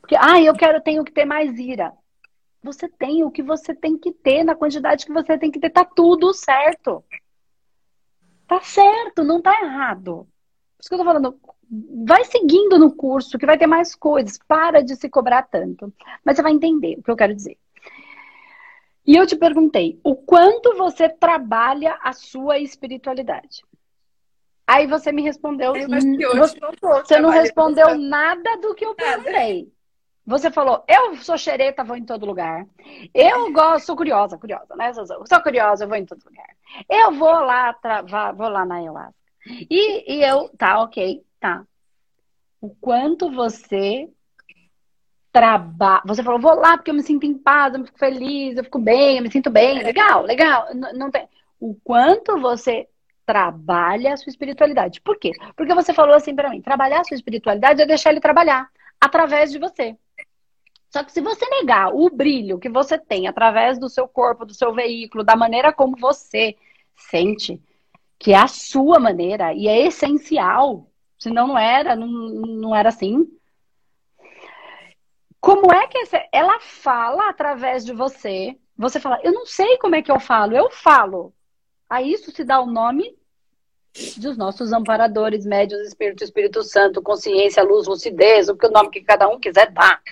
[0.00, 1.92] Porque, ah, eu quero, tenho que ter mais ira.
[2.62, 5.70] Você tem o que você tem que ter, na quantidade que você tem que ter,
[5.70, 7.04] tá tudo certo.
[8.50, 10.26] Tá certo, não tá errado.
[10.76, 11.40] Por isso que eu tô falando,
[12.04, 14.40] vai seguindo no curso, que vai ter mais coisas.
[14.48, 15.94] Para de se cobrar tanto.
[16.24, 17.56] Mas você vai entender o que eu quero dizer.
[19.06, 23.64] E eu te perguntei, o quanto você trabalha a sua espiritualidade?
[24.66, 25.76] Aí você me respondeu.
[25.76, 29.72] Eu acho que hoje você não, tô você não respondeu nada do que eu perguntei.
[30.30, 32.64] Você falou, eu sou xereta, vou em todo lugar.
[33.12, 34.92] Eu gosto, sou curiosa, curiosa, né?
[34.94, 36.46] Sou, sou curiosa, vou em todo lugar.
[36.88, 38.02] Eu vou lá, tra...
[38.32, 39.14] vou lá na ayahuasca.
[39.68, 41.64] E, e eu, tá, ok, tá.
[42.60, 44.08] O quanto você
[45.32, 46.02] trabalha.
[46.06, 48.78] Você falou, vou lá porque eu me sinto em paz, eu fico feliz, eu fico
[48.78, 49.82] bem, eu me sinto bem.
[49.82, 50.72] Legal, legal.
[50.72, 51.28] Não, não tem.
[51.58, 52.88] O quanto você
[53.26, 55.00] trabalha a sua espiritualidade.
[55.00, 55.32] Por quê?
[55.56, 58.68] Porque você falou assim para mim, trabalhar a sua espiritualidade é deixar ele trabalhar
[59.00, 59.96] através de você.
[60.90, 64.52] Só que se você negar o brilho que você tem através do seu corpo, do
[64.52, 66.56] seu veículo, da maneira como você
[66.96, 67.62] sente,
[68.18, 73.26] que é a sua maneira e é essencial, senão não era, não, não era assim.
[75.40, 75.98] Como é que
[76.32, 78.58] ela fala através de você?
[78.76, 81.32] Você fala, eu não sei como é que eu falo, eu falo.
[81.88, 83.16] A isso se dá o nome
[84.16, 89.02] dos nossos amparadores, médios, Espírito, Espírito Santo, consciência, luz, lucidez, o que o nome que
[89.02, 90.02] cada um quiser dar.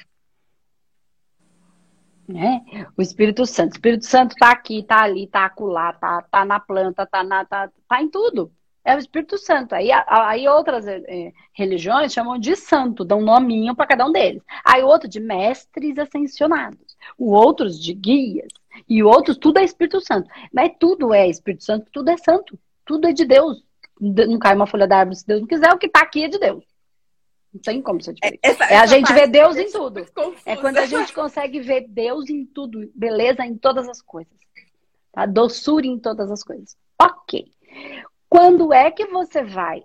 [2.29, 2.61] Né?
[2.97, 3.73] O Espírito Santo.
[3.73, 7.71] O Espírito Santo está aqui, está ali, está acolá, está tá na planta, está tá,
[7.89, 8.53] tá em tudo.
[8.85, 9.75] É o Espírito Santo.
[9.75, 14.43] Aí, aí outras é, religiões chamam de santo, dão um nominho para cada um deles.
[14.65, 16.97] Aí outro de mestres ascensionados.
[17.17, 18.49] O outros de guias.
[18.89, 20.31] E outros, tudo é Espírito Santo.
[20.53, 22.59] Mas tudo é Espírito Santo, tudo é santo.
[22.85, 23.63] Tudo é de Deus
[24.01, 26.29] não cai uma folha da árvore se Deus não quiser, o que está aqui é
[26.29, 26.65] de Deus.
[27.53, 28.41] Não tem como ser diferente.
[28.43, 30.07] Essa, é a gente ver Deus em tudo.
[30.45, 34.33] É quando a gente consegue ver Deus em tudo, beleza em todas as coisas.
[35.13, 35.25] Tá?
[35.27, 36.77] Doçura em todas as coisas.
[37.01, 37.51] Ok.
[38.29, 39.83] Quando é que você vai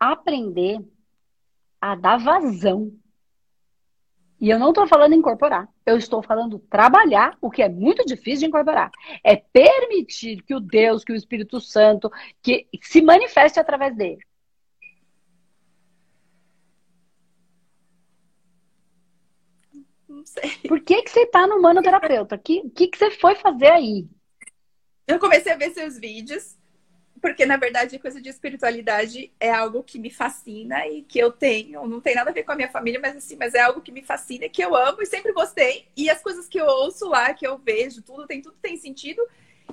[0.00, 0.80] aprender
[1.80, 2.92] a dar vazão
[4.40, 8.40] e eu não estou falando incorporar, eu estou falando trabalhar, o que é muito difícil
[8.40, 8.90] de incorporar.
[9.24, 14.24] É permitir que o Deus, que o Espírito Santo, que se manifeste através dele.
[20.08, 20.50] Não sei.
[20.68, 22.36] Por que, que você está no manoterapeuta?
[22.36, 24.06] O que, que, que você foi fazer aí?
[25.06, 26.58] Eu comecei a ver seus vídeos
[27.18, 31.86] porque, na verdade, coisa de espiritualidade é algo que me fascina e que eu tenho.
[31.86, 33.92] Não tem nada a ver com a minha família, mas assim, mas é algo que
[33.92, 35.88] me fascina, que eu amo e sempre gostei.
[35.96, 39.22] E as coisas que eu ouço lá, que eu vejo, tudo tem, tudo tem sentido.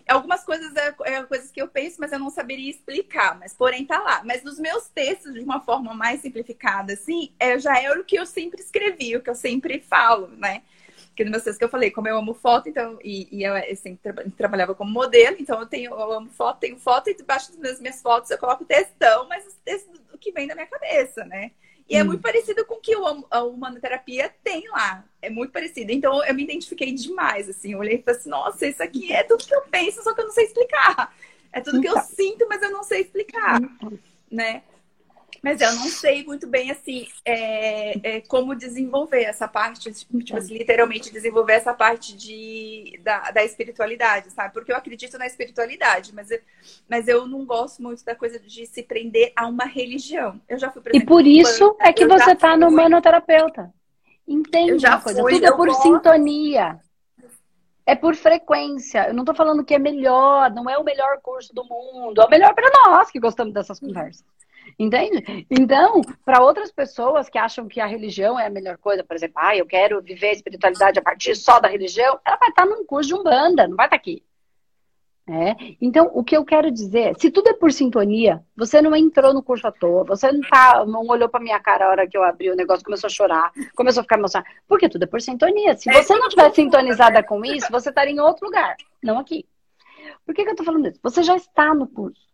[0.08, 3.38] Algumas coisas é, é coisas que eu penso, mas eu não saberia explicar.
[3.40, 4.22] Mas porém tá lá.
[4.24, 8.18] Mas nos meus textos, de uma forma mais simplificada, assim, é, já é o que
[8.18, 10.62] eu sempre escrevi, o que eu sempre falo, né?
[11.08, 13.56] Porque no meu texto que eu falei, como eu amo foto, então, e, e eu,
[13.56, 17.16] eu sempre tra trabalhava como modelo, então eu tenho, eu amo foto, tenho foto, e
[17.16, 20.68] debaixo das minhas fotos eu coloco textão, mas o texto do que vem da minha
[20.68, 21.52] cabeça, né?
[21.88, 22.00] E hum.
[22.00, 22.94] é muito parecido com o que
[23.30, 25.06] a humanoterapia tem lá.
[25.22, 25.92] É muito parecido.
[25.92, 27.74] Então eu me identifiquei demais, assim.
[27.74, 30.22] Eu olhei e falei assim, nossa, isso aqui é tudo que eu penso, só que
[30.22, 31.16] eu não sei explicar.
[31.52, 32.04] É tudo que eu então.
[32.04, 33.62] sinto, mas eu não sei explicar.
[33.62, 34.00] Então.
[34.30, 34.64] Né?
[35.46, 40.58] Mas eu não sei muito bem, assim, é, é, como desenvolver essa parte, tipo, assim,
[40.58, 44.52] literalmente desenvolver essa parte de, da, da espiritualidade, sabe?
[44.52, 46.40] Porque eu acredito na espiritualidade, mas eu,
[46.90, 50.42] mas eu não gosto muito da coisa de se prender a uma religião.
[50.50, 53.72] Eu já fui, por exemplo, E por isso é que você está no manoterapeuta.
[54.28, 55.22] Entende eu já coisa?
[55.22, 55.84] Fui, Tudo é por gosto.
[55.84, 56.80] sintonia.
[57.86, 59.10] É por frequência.
[59.10, 62.20] Eu não estou falando que é melhor, não é o melhor curso do mundo.
[62.20, 64.26] É o melhor para nós que gostamos dessas conversas.
[64.78, 65.46] Entende?
[65.50, 69.36] Então, para outras pessoas que acham que a religião é a melhor coisa, por exemplo,
[69.38, 72.86] ah, eu quero viver a espiritualidade a partir só da religião, ela vai estar num
[72.86, 74.24] curso de Umbanda, não vai estar aqui.
[75.28, 75.56] É.
[75.82, 79.42] Então, o que eu quero dizer, se tudo é por sintonia, você não entrou no
[79.42, 82.24] curso à toa, você não, tá, não olhou pra minha cara a hora que eu
[82.24, 85.76] abri o negócio, começou a chorar, começou a ficar emocionado, porque tudo é por sintonia.
[85.76, 89.46] Se você não estiver sintonizada com isso, você estaria em outro lugar, não aqui.
[90.24, 91.00] Por que, que eu tô falando isso?
[91.02, 92.25] Você já está no curso.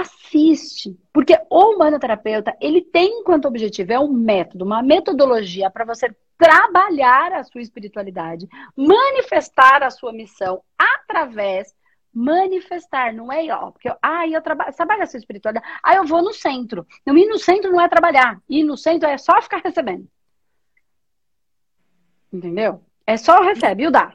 [0.00, 6.14] Assiste, porque o humanoterapeuta, ele tem enquanto objetivo, é um método, uma metodologia para você
[6.36, 11.74] trabalhar a sua espiritualidade, manifestar a sua missão através
[12.12, 16.32] manifestar, não é, ó, porque, ah, eu trabalho, trabalho essa espiritualidade, ah, eu vou no
[16.32, 16.86] centro.
[17.06, 20.08] Não, ir no centro não é trabalhar, ir no centro é só ficar recebendo.
[22.32, 22.84] Entendeu?
[23.06, 24.14] É só recebe e o dá.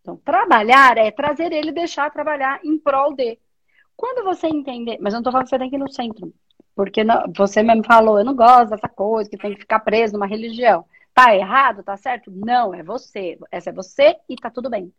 [0.00, 3.38] Então, trabalhar é trazer ele e deixar trabalhar em prol de.
[3.98, 6.32] Quando você entender, mas eu não tô falando que você tem que ir no centro,
[6.72, 10.12] porque não, você mesmo falou, eu não gosto dessa coisa, que tem que ficar preso
[10.12, 10.84] numa religião.
[11.12, 12.30] Tá errado, tá certo?
[12.30, 13.36] Não, é você.
[13.50, 14.92] Essa é você e tá tudo bem.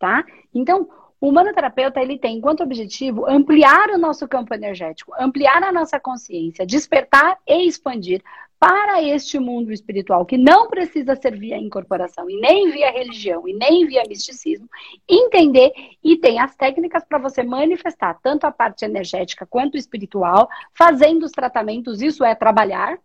[0.00, 0.24] Tá?
[0.52, 6.00] Então, o humanoterapeuta ele tem enquanto objetivo ampliar o nosso campo energético, ampliar a nossa
[6.00, 8.20] consciência, despertar e expandir
[8.62, 13.52] para este mundo espiritual que não precisa ser via incorporação e nem via religião e
[13.52, 14.68] nem via misticismo,
[15.08, 21.24] entender e tem as técnicas para você manifestar tanto a parte energética quanto espiritual, fazendo
[21.24, 23.00] os tratamentos, isso é trabalhar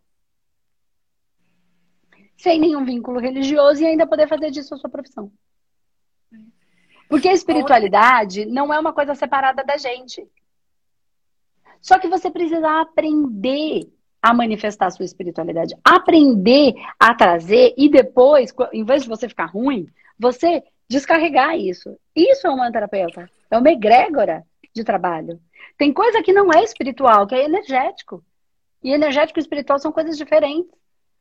[2.37, 5.31] sem nenhum vínculo religioso e ainda poder fazer disso a sua profissão.
[7.09, 10.23] Porque a espiritualidade não é uma coisa separada da gente.
[11.81, 13.91] Só que você precisa aprender
[14.27, 19.45] a manifestar a sua espiritualidade, aprender a trazer e depois, em vez de você ficar
[19.45, 19.87] ruim,
[20.19, 21.95] você descarregar isso.
[22.13, 25.39] Isso é uma terapeuta, é uma egrégora de trabalho.
[25.77, 28.21] Tem coisa que não é espiritual, que é energético.
[28.83, 30.71] E energético e espiritual são coisas diferentes.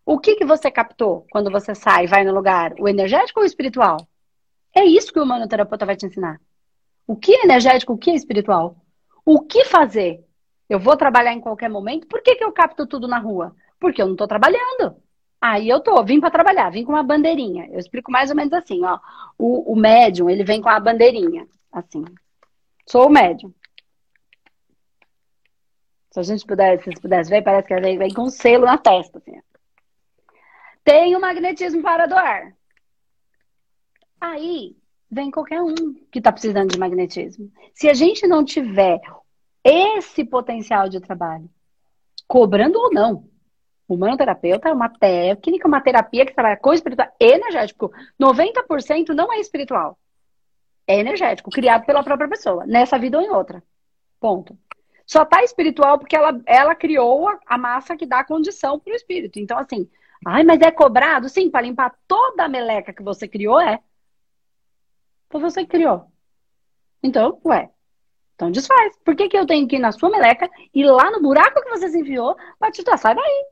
[0.04, 2.74] O que, que você captou quando você sai e vai no lugar?
[2.80, 3.98] O energético ou o espiritual?
[4.74, 6.40] É isso que o humanoterapeuta vai te ensinar.
[7.06, 8.76] O que é energético, o que é espiritual.
[9.24, 10.24] O que fazer?
[10.68, 12.06] Eu vou trabalhar em qualquer momento.
[12.06, 13.54] Por que, que eu capto tudo na rua?
[13.78, 14.96] Porque eu não estou trabalhando.
[15.40, 17.68] Aí eu tô, vim para trabalhar, vim com uma bandeirinha.
[17.70, 18.98] Eu explico mais ou menos assim, ó.
[19.38, 22.04] O, o médium, ele vem com a bandeirinha, assim.
[22.86, 23.54] Sou o médium.
[26.10, 28.78] Se a gente pudesse, se pudesse ver, parece que ele vem com um selo na
[28.78, 29.38] testa, assim.
[30.82, 32.56] Tem o magnetismo para doar.
[34.20, 34.76] Aí
[35.10, 35.74] vem qualquer um
[36.10, 37.52] que está precisando de magnetismo.
[37.74, 39.00] Se a gente não tiver
[39.68, 41.50] esse potencial de trabalho,
[42.28, 43.28] cobrando ou não,
[43.88, 47.92] o humanoterapeuta é uma técnica, uma terapia que trabalha com espiritual energético.
[48.20, 49.98] 90% não é espiritual.
[50.86, 53.60] É energético, criado pela própria pessoa, nessa vida ou em outra.
[54.20, 54.56] Ponto.
[55.04, 58.96] Só tá espiritual porque ela, ela criou a, a massa que dá condição para o
[58.96, 59.38] espírito.
[59.40, 59.88] Então, assim,
[60.24, 61.28] ai, mas é cobrado?
[61.28, 63.80] Sim, para limpar toda a meleca que você criou, é.
[65.28, 66.06] Foi você criou.
[67.02, 67.70] Então, ué.
[68.36, 68.96] Então desfaz.
[69.02, 71.70] Por que, que eu tenho que ir na sua meleca e lá no buraco que
[71.70, 72.98] você se enfiou pra te dar?
[72.98, 73.46] Sai daí.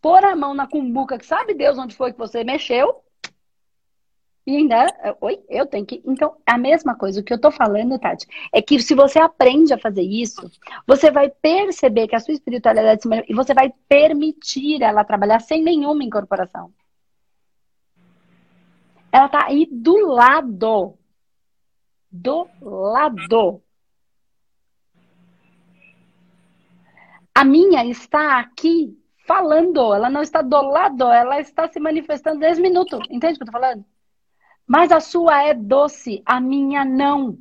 [0.00, 3.02] Pôr a mão na cumbuca que sabe Deus onde foi que você mexeu.
[4.46, 4.86] E ainda,
[5.20, 6.00] oi, eu tenho que.
[6.06, 9.74] Então, a mesma coisa, o que eu tô falando, Tati, é que se você aprende
[9.74, 10.50] a fazer isso,
[10.86, 15.62] você vai perceber que a sua espiritualidade se e você vai permitir ela trabalhar sem
[15.62, 16.72] nenhuma incorporação.
[19.12, 20.94] Ela tá aí do lado.
[22.20, 23.62] Do lado.
[27.34, 29.94] A minha está aqui falando.
[29.94, 32.98] Ela não está do lado, ela está se manifestando 10 minutos.
[33.10, 33.84] Entende o que eu tô falando?
[34.66, 37.38] Mas a sua é doce, a minha não.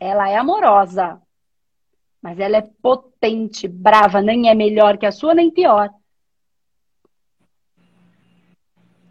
[0.00, 1.20] Ela é amorosa.
[2.22, 5.90] Mas ela é potente, brava, nem é melhor que a sua, nem pior.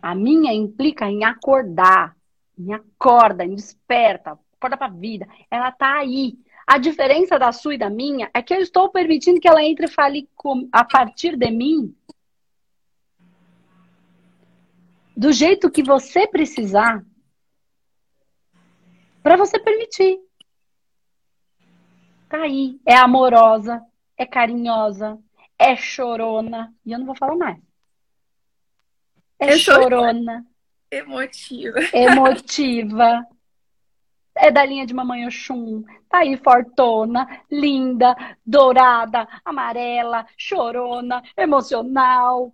[0.01, 2.15] A minha implica em acordar,
[2.59, 5.27] em acorda, em desperta, acorda para a vida.
[5.49, 6.37] Ela tá aí.
[6.67, 9.85] A diferença da sua e da minha é que eu estou permitindo que ela entre
[9.85, 10.29] e fale
[10.71, 11.95] a partir de mim
[15.17, 17.03] do jeito que você precisar
[19.23, 20.19] para você permitir.
[22.29, 22.79] Tá aí.
[22.85, 23.83] É amorosa,
[24.15, 25.19] é carinhosa,
[25.57, 26.73] é chorona.
[26.85, 27.57] E eu não vou falar mais.
[29.39, 30.45] É eu chorona.
[30.91, 31.79] Emotiva.
[31.93, 33.25] Emotiva.
[34.35, 35.83] É da linha de Mamãe Oxum.
[36.09, 42.53] Tá aí, fortona, linda, dourada, amarela, chorona, emocional,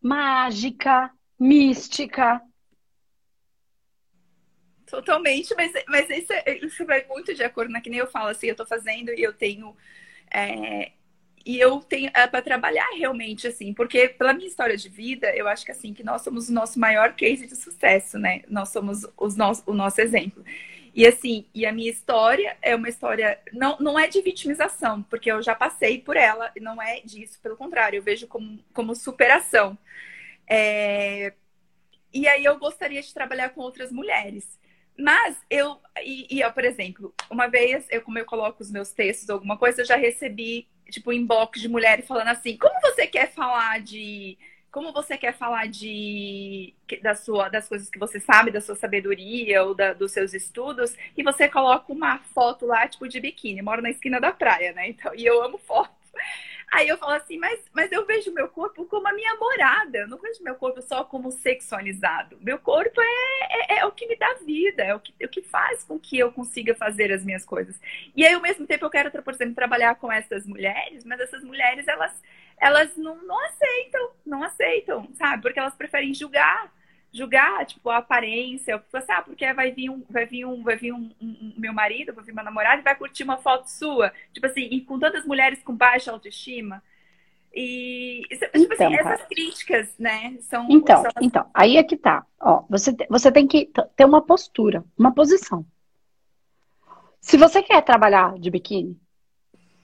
[0.00, 1.10] mágica.
[1.38, 2.40] mística.
[4.86, 7.80] Totalmente, mas, mas isso, é, isso vai muito de acordo, né?
[7.80, 9.76] Que nem eu falo assim, eu tô fazendo e eu tenho.
[10.30, 10.92] É,
[11.44, 15.48] e eu tenho é, para trabalhar realmente, assim, porque pela minha história de vida, eu
[15.48, 18.42] acho que assim, que nós somos o nosso maior case de sucesso, né?
[18.48, 20.44] Nós somos os nosso, o nosso exemplo.
[20.94, 25.32] E assim, e a minha história é uma história, não, não é de vitimização, porque
[25.32, 29.78] eu já passei por ela, não é disso, pelo contrário, eu vejo como, como superação.
[30.46, 31.32] É...
[32.12, 34.58] E aí eu gostaria de trabalhar com outras mulheres.
[34.98, 38.92] Mas eu, e, e ó, por exemplo, uma vez, eu, como eu coloco os meus
[38.92, 43.32] textos, alguma coisa, eu já recebi, tipo, inbox de mulheres falando assim: como você quer
[43.32, 44.38] falar de
[44.72, 49.62] como você quer falar de da sua, das coisas que você sabe, da sua sabedoria
[49.62, 53.60] ou da, dos seus estudos, e você coloca uma foto lá, tipo, de biquíni.
[53.60, 54.88] Moro na esquina da praia, né?
[54.88, 55.92] Então, e eu amo foto.
[56.72, 59.98] Aí eu falo assim, mas, mas eu vejo meu corpo como a minha morada.
[59.98, 62.38] Eu não vejo meu corpo só como sexualizado.
[62.40, 65.28] Meu corpo é, é, é o que me dá vida, é o que, é o
[65.28, 67.78] que faz com que eu consiga fazer as minhas coisas.
[68.16, 71.44] E aí, ao mesmo tempo, eu quero, por exemplo, trabalhar com essas mulheres, mas essas
[71.44, 72.12] mulheres, elas
[72.62, 75.42] elas não, não aceitam, não aceitam, sabe?
[75.42, 76.72] Porque elas preferem julgar,
[77.12, 80.76] julgar, tipo, a aparência, tipo assim, ah, porque vai vir um, vai vir um, vai
[80.76, 83.66] vir um, um, um, meu marido, vai vir meu namorado e vai curtir uma foto
[83.66, 86.82] sua, tipo assim, e com tantas mulheres com baixa autoestima.
[87.54, 91.22] E tipo então, assim, essas críticas, né, são Então, são as...
[91.22, 92.24] então, aí é que tá.
[92.40, 95.66] Ó, você você tem que ter uma postura, uma posição.
[97.20, 98.98] Se você quer trabalhar de biquíni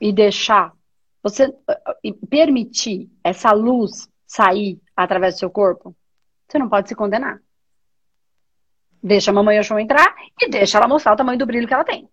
[0.00, 0.72] e deixar
[1.22, 1.54] você
[2.30, 5.94] permitir essa luz sair através do seu corpo,
[6.48, 7.40] você não pode se condenar.
[9.02, 11.84] Deixa a mamãe Oxum entrar e deixa ela mostrar o tamanho do brilho que ela
[11.84, 12.08] tem.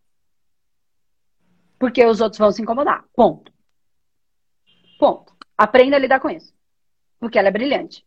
[1.80, 3.06] Porque os outros vão se incomodar.
[3.15, 3.52] Ponto.
[5.00, 5.34] Ponto.
[5.58, 6.54] Aprenda a lidar com isso.
[7.19, 8.06] Porque ela é brilhante.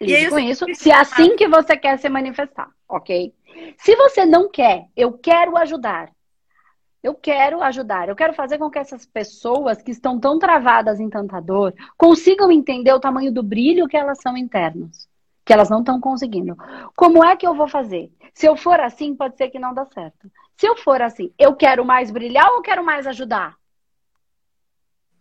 [0.00, 3.34] Lide com isso, se é assim que você quer se manifestar, ok?
[3.76, 6.10] Se você não quer, eu quero ajudar.
[7.02, 11.08] Eu quero ajudar, eu quero fazer com que essas pessoas que estão tão travadas em
[11.08, 15.08] tanta dor consigam entender o tamanho do brilho que elas são internos,
[15.44, 16.54] que elas não estão conseguindo.
[16.94, 18.12] Como é que eu vou fazer?
[18.34, 20.30] Se eu for assim, pode ser que não dá certo.
[20.58, 23.56] Se eu for assim, eu quero mais brilhar ou quero mais ajudar?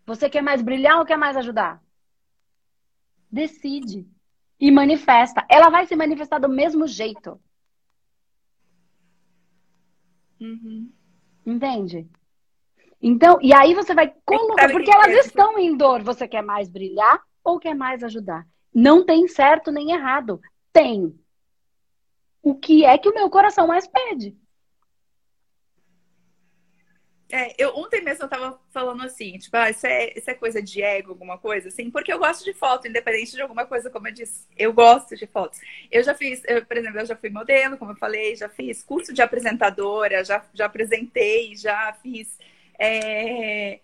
[0.06, 1.82] Você quer mais brilhar ou quer mais ajudar?
[3.32, 4.06] Decide
[4.60, 5.46] e manifesta.
[5.48, 7.40] Ela vai se manifestar do mesmo jeito.
[10.42, 10.92] Uhum.
[11.50, 12.08] Entende?
[13.02, 16.04] Então, e aí você vai colocar, porque elas estão em dor.
[16.04, 18.46] Você quer mais brilhar ou quer mais ajudar?
[18.74, 20.40] Não tem certo nem errado.
[20.72, 21.18] Tem.
[22.44, 24.38] O que é que o meu coração mais pede?
[27.32, 30.64] É, eu, ontem mesmo eu tava falando assim, tipo, ah, isso é, isso é coisa
[30.64, 34.08] de ego, alguma coisa, assim, porque eu gosto de foto, independente de alguma coisa, como
[34.08, 35.60] eu disse, eu gosto de fotos.
[35.92, 38.82] Eu já fiz, eu, por exemplo, eu já fui modelo, como eu falei, já fiz
[38.84, 42.36] curso de apresentadora, já, já apresentei, já fiz.
[42.80, 43.80] É,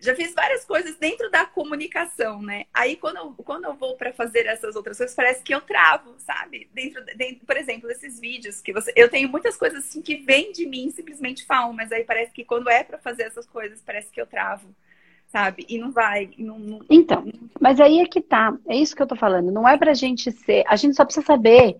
[0.00, 2.66] já fiz várias coisas dentro da comunicação, né?
[2.72, 6.14] Aí quando eu, quando eu vou para fazer essas outras coisas, parece que eu travo,
[6.18, 6.68] sabe?
[6.72, 10.52] Dentro, dentro, por exemplo, esses vídeos que você, eu tenho muitas coisas assim que vêm
[10.52, 14.10] de mim, simplesmente falam, mas aí parece que quando é para fazer essas coisas, parece
[14.10, 14.68] que eu travo,
[15.26, 15.66] sabe?
[15.68, 16.80] E não vai, não, não...
[16.88, 17.26] Então,
[17.60, 19.50] mas aí é que tá, é isso que eu tô falando.
[19.50, 21.76] Não é pra gente ser, a gente só precisa saber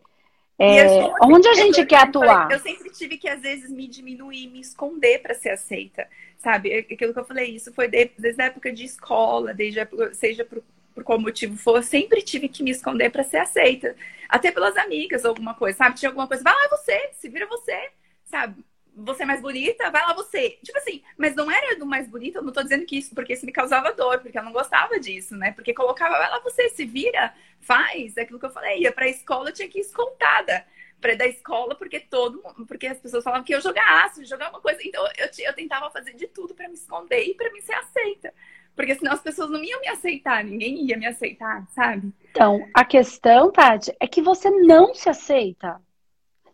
[0.59, 2.51] é, onde a gente quer atuar?
[2.51, 6.09] Eu sempre tive que, às vezes, me diminuir, me esconder para ser aceita.
[6.39, 6.73] Sabe?
[6.73, 10.45] É, aquilo que eu falei, isso foi desde a época de escola, desde época, seja
[10.45, 10.63] por,
[10.95, 13.95] por qual motivo for, sempre tive que me esconder para ser aceita.
[14.29, 15.97] Até pelas amigas, alguma coisa, sabe?
[15.97, 17.91] Tinha alguma coisa, vai lá você, se vira você,
[18.25, 18.65] sabe?
[19.05, 20.59] Você é mais bonita, vai lá você.
[20.63, 23.33] Tipo assim, mas não era do mais bonito, eu não tô dizendo que isso, porque
[23.33, 25.53] isso me causava dor, porque eu não gostava disso, né?
[25.53, 29.51] Porque colocava, vai lá você, se vira, faz, aquilo que eu falei, ia pra escola,
[29.51, 30.65] eu tinha que ir escoltada
[31.01, 34.81] para da escola, porque todo porque as pessoas falavam que eu jogasse, jogar uma coisa.
[34.85, 38.35] Então eu, eu tentava fazer de tudo para me esconder e para me ser aceita.
[38.75, 42.13] Porque senão as pessoas não iam me aceitar, ninguém ia me aceitar, sabe?
[42.31, 45.81] Então, a questão, Tati, é que você não se aceita.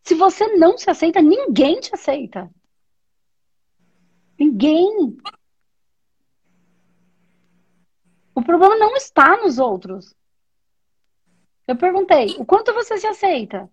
[0.05, 2.51] Se você não se aceita, ninguém te aceita.
[4.39, 5.17] Ninguém.
[8.35, 10.15] O problema não está nos outros.
[11.67, 13.71] Eu perguntei, o quanto você se aceita?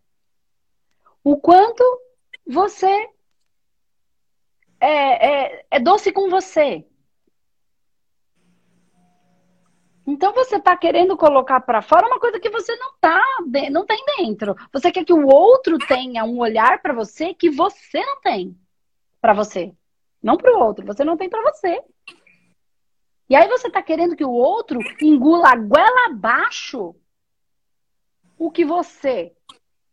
[1.21, 1.84] O quanto
[2.47, 3.09] você
[4.79, 6.88] é, é, é doce com você?
[10.12, 13.24] Então você está querendo colocar para fora uma coisa que você não tá,
[13.72, 14.57] não tem dentro.
[14.74, 18.59] Você quer que o outro tenha um olhar para você que você não tem
[19.22, 19.74] para você,
[20.22, 20.86] não para o outro.
[20.86, 21.82] Você não tem para você.
[23.30, 26.93] E aí você está querendo que o outro engula a goela abaixo
[28.38, 29.32] o que você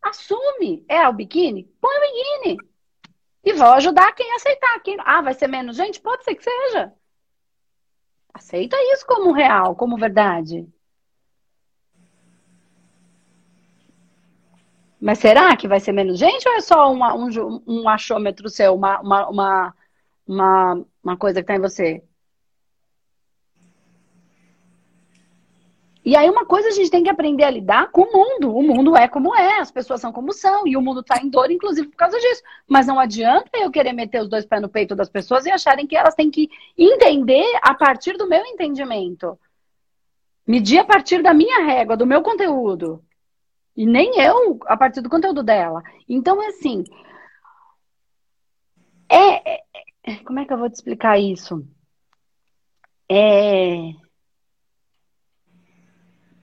[0.03, 2.57] assume é o biquíni, põe o biquíni.
[3.45, 4.81] E vou ajudar quem aceitar.
[4.81, 4.97] Quem...
[4.99, 6.01] Ah, vai ser menos gente?
[6.01, 6.93] Pode ser que seja.
[8.39, 10.64] Aceita isso como real, como verdade.
[15.01, 18.74] Mas será que vai ser menos gente ou é só uma, um, um achômetro seu,
[18.76, 19.74] uma, uma,
[20.26, 22.03] uma, uma, coisa que está em você?
[26.09, 28.57] E aí, uma coisa a gente tem que aprender a lidar com o mundo.
[28.57, 31.29] O mundo é como é, as pessoas são como são, e o mundo está em
[31.29, 32.43] dor, inclusive, por causa disso.
[32.67, 35.87] Mas não adianta eu querer meter os dois pés no peito das pessoas e acharem
[35.87, 36.49] que elas têm que
[36.79, 39.39] entender a partir do meu entendimento.
[40.47, 43.05] Medir a partir da minha régua, do meu conteúdo.
[43.77, 45.83] E nem eu a partir do conteúdo dela.
[46.09, 46.85] Então, assim.
[49.11, 49.63] É, é,
[50.05, 51.63] é, como é que eu vou te explicar isso?
[53.11, 54.08] É.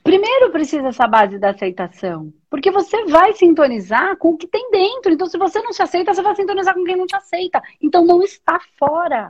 [0.05, 2.31] Primeiro precisa essa base da aceitação.
[2.47, 5.11] Porque você vai sintonizar com o que tem dentro.
[5.11, 7.59] Então, se você não se aceita, você vai sintonizar com quem não te aceita.
[7.81, 9.27] Então, não está fora.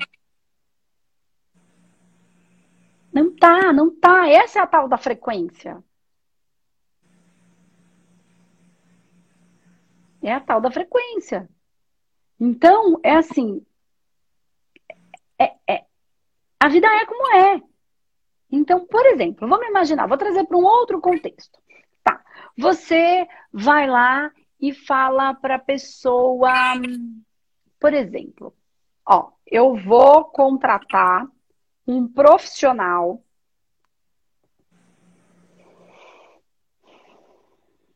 [3.13, 4.27] Não tá, não tá.
[4.27, 5.81] Essa é a tal da frequência.
[10.21, 11.47] É a tal da frequência.
[12.37, 13.65] Então, é assim.
[15.39, 15.85] É, é,
[16.59, 17.74] a vida é como é.
[18.55, 21.59] Então, por exemplo, vamos imaginar, vou trazer para um outro contexto.
[22.01, 22.23] Tá.
[22.57, 26.53] Você vai lá e fala para a pessoa,
[27.77, 28.55] por exemplo,
[29.05, 31.27] ó, eu vou contratar
[31.85, 33.21] um profissional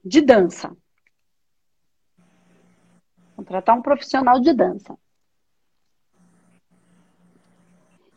[0.03, 0.75] de dança.
[3.37, 4.97] Contratar um profissional de dança.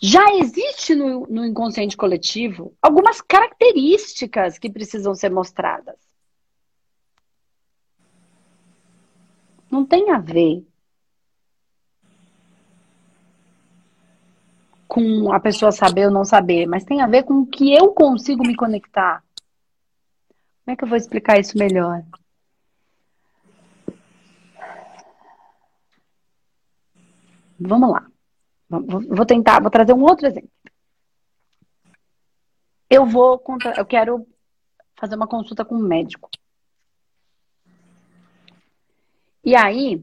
[0.05, 5.95] Já existe no, no inconsciente coletivo algumas características que precisam ser mostradas.
[9.71, 10.67] Não tem a ver
[14.89, 17.95] com a pessoa saber ou não saber, mas tem a ver com o que eu
[17.95, 19.23] consigo me conectar.
[20.65, 22.03] Como é que eu vou explicar isso melhor?
[27.61, 28.12] Vamos lá.
[28.81, 30.51] Vou tentar, vou trazer um outro exemplo.
[32.89, 34.27] Eu vou contra, eu quero
[34.97, 36.31] fazer uma consulta com um médico.
[39.45, 40.03] E aí,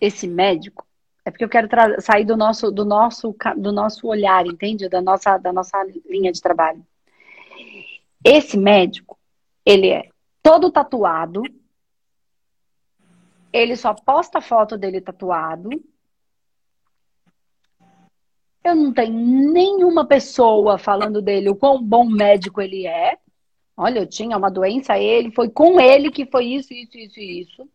[0.00, 0.86] esse médico
[1.24, 1.68] é porque eu quero
[2.00, 4.88] sair do nosso, do nosso, do nosso olhar, entende?
[4.88, 6.84] Da nossa, da nossa linha de trabalho.
[8.24, 9.18] Esse médico,
[9.64, 10.08] ele é
[10.42, 11.42] todo tatuado,
[13.52, 15.70] ele só posta foto dele tatuado.
[18.64, 19.12] Eu não tenho
[19.52, 23.18] nenhuma pessoa falando dele o quão bom médico ele é.
[23.76, 27.68] Olha, eu tinha uma doença, ele foi com ele que foi isso, isso, isso, isso.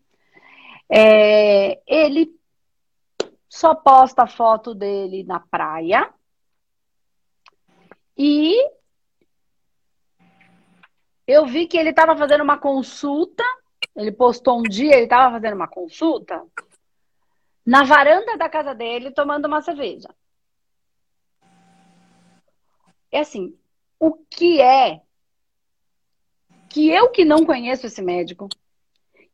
[0.90, 2.34] É, ele
[3.50, 6.10] só posta foto dele na praia.
[8.18, 8.56] E
[11.28, 13.44] eu vi que ele estava fazendo uma consulta
[13.98, 16.46] ele postou um dia, ele estava fazendo uma consulta
[17.66, 20.08] na varanda da casa dele, tomando uma cerveja.
[23.18, 23.58] É assim,
[24.00, 25.02] o que é
[26.70, 28.48] que eu que não conheço esse médico,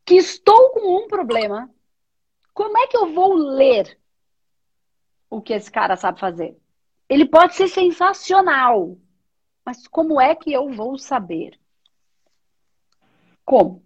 [0.06, 1.70] que estou com um problema,
[2.54, 3.98] como é que eu vou ler
[5.28, 6.56] o que esse cara sabe fazer?
[7.08, 8.96] Ele pode ser sensacional,
[9.64, 11.58] mas como é que eu vou saber?
[13.44, 13.84] Como?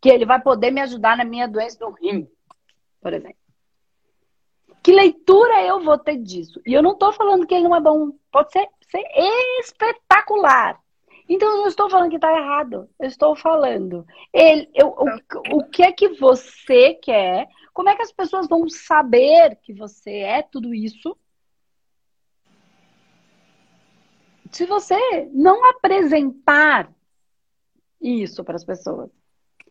[0.00, 2.28] que ele vai poder me ajudar na minha doença do rim,
[3.00, 3.36] por exemplo.
[4.82, 6.60] Que leitura eu vou ter disso?
[6.66, 8.10] E eu não estou falando que ele não é bom.
[8.32, 9.04] Pode ser, ser
[9.60, 10.80] espetacular.
[11.28, 12.88] Então, eu não estou falando que está errado.
[13.00, 14.06] Eu estou falando.
[14.32, 17.48] Ele, eu, o, o que é que você quer?
[17.72, 21.16] Como é que as pessoas vão saber que você é tudo isso?
[24.50, 26.92] Se você não apresentar
[28.00, 29.10] isso para as pessoas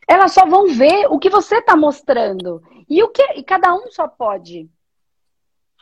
[0.08, 2.62] elas só vão ver o que você está mostrando.
[2.88, 4.70] E o que e cada um só pode.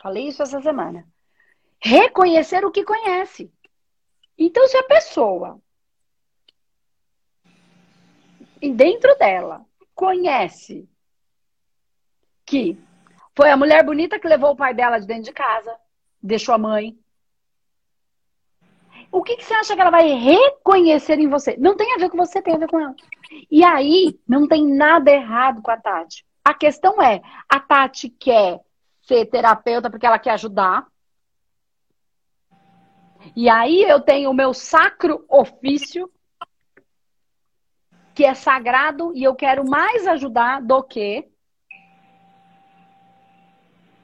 [0.01, 1.05] Falei isso essa semana.
[1.81, 3.51] Reconhecer o que conhece.
[4.37, 5.59] Então, se a pessoa
[8.61, 9.65] dentro dela
[9.95, 10.87] conhece
[12.45, 12.77] que
[13.35, 15.75] foi a mulher bonita que levou o pai dela de dentro de casa,
[16.21, 16.97] deixou a mãe,
[19.11, 21.57] o que, que, você acha que ela vai reconhecer em você?
[21.57, 22.95] Não tem a ver com você, tem a ver com ela.
[23.49, 26.25] E aí, não tem nada errado com a Tati.
[26.43, 28.61] A questão é, a Tati quer
[29.01, 30.87] ser terapeuta porque ela quer ajudar.
[33.35, 36.11] E aí eu tenho o meu sacro ofício
[38.13, 41.27] que é sagrado e eu quero mais ajudar do que.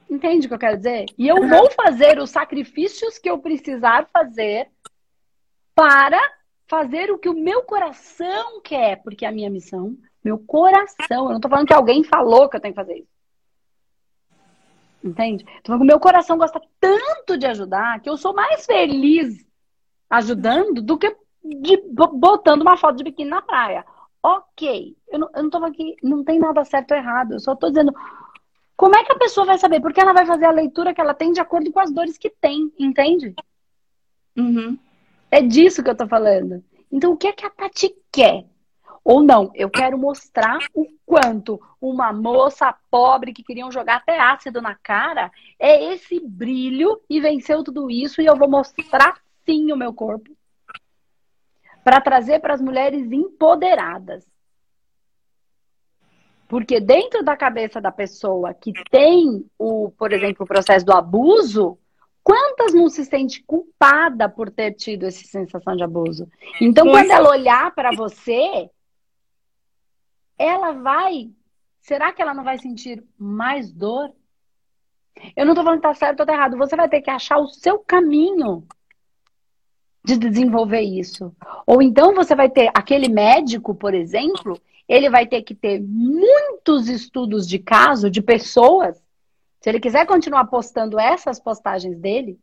[0.09, 1.05] Entende o que eu quero dizer?
[1.17, 4.69] E eu vou fazer os sacrifícios que eu precisar fazer
[5.75, 6.19] para
[6.65, 11.33] fazer o que o meu coração quer, porque é a minha missão, meu coração, eu
[11.33, 13.16] não tô falando que alguém falou que eu tenho que fazer isso.
[15.07, 15.45] Entende?
[15.63, 19.45] Tô falando que o meu coração gosta tanto de ajudar que eu sou mais feliz
[20.09, 21.77] ajudando do que de,
[22.13, 23.85] botando uma foto de biquíni na praia.
[24.21, 27.55] Ok, eu não, eu não tô que não tem nada certo ou errado, eu só
[27.55, 27.93] tô dizendo
[28.75, 29.81] como é que a pessoa vai saber?
[29.81, 32.29] Porque ela vai fazer a leitura que ela tem de acordo com as dores que
[32.29, 33.33] tem, entende?
[34.37, 34.77] Uhum.
[35.31, 36.63] É disso que eu tô falando.
[36.91, 38.45] Então, o que é que a Tati quer?
[39.07, 44.61] Ou não, eu quero mostrar o quanto uma moça pobre que queriam jogar até ácido
[44.61, 49.77] na cara é esse brilho e venceu tudo isso e eu vou mostrar sim o
[49.77, 50.35] meu corpo
[51.85, 54.27] para trazer para as mulheres empoderadas.
[56.45, 61.77] Porque dentro da cabeça da pessoa que tem o, por exemplo, o processo do abuso,
[62.21, 66.27] quantas não se sente culpada por ter tido essa sensação de abuso?
[66.59, 68.69] Então, quando ela olhar para você,
[70.37, 71.29] ela vai.
[71.79, 74.11] Será que ela não vai sentir mais dor?
[75.35, 76.57] Eu não estou falando que tá certo ou tá errado.
[76.57, 78.67] Você vai ter que achar o seu caminho
[80.03, 81.35] de desenvolver isso.
[81.65, 86.87] Ou então você vai ter aquele médico, por exemplo, ele vai ter que ter muitos
[86.87, 89.01] estudos de caso de pessoas.
[89.59, 92.39] Se ele quiser continuar postando essas postagens dele,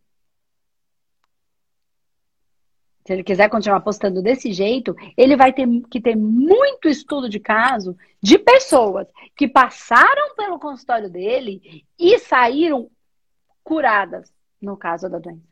[3.07, 7.39] se ele quiser continuar postando desse jeito, ele vai ter que ter muito estudo de
[7.39, 12.91] caso de pessoas que passaram pelo consultório dele e saíram
[13.63, 15.43] curadas, no caso da doença.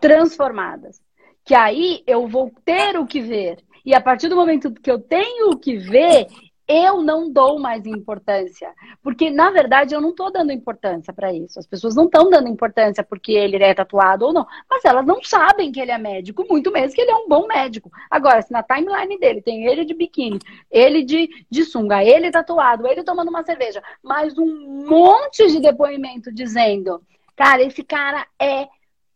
[0.00, 1.02] Transformadas.
[1.44, 3.62] Que aí eu vou ter o que ver.
[3.84, 6.28] E a partir do momento que eu tenho o que ver,
[6.68, 8.74] eu não dou mais importância.
[9.02, 11.58] Porque, na verdade, eu não estou dando importância para isso.
[11.58, 14.46] As pessoas não estão dando importância porque ele é tatuado ou não.
[14.68, 17.46] Mas elas não sabem que ele é médico, muito menos que ele é um bom
[17.46, 17.90] médico.
[18.10, 20.38] Agora, se na timeline dele tem ele de biquíni,
[20.70, 26.30] ele de, de sunga, ele tatuado, ele tomando uma cerveja, mais um monte de depoimento
[26.32, 27.00] dizendo:
[27.34, 28.68] cara, esse cara é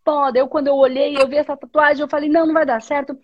[0.02, 0.38] foda.
[0.38, 3.14] Eu, quando eu olhei, eu vi essa tatuagem, eu falei: não, não vai dar certo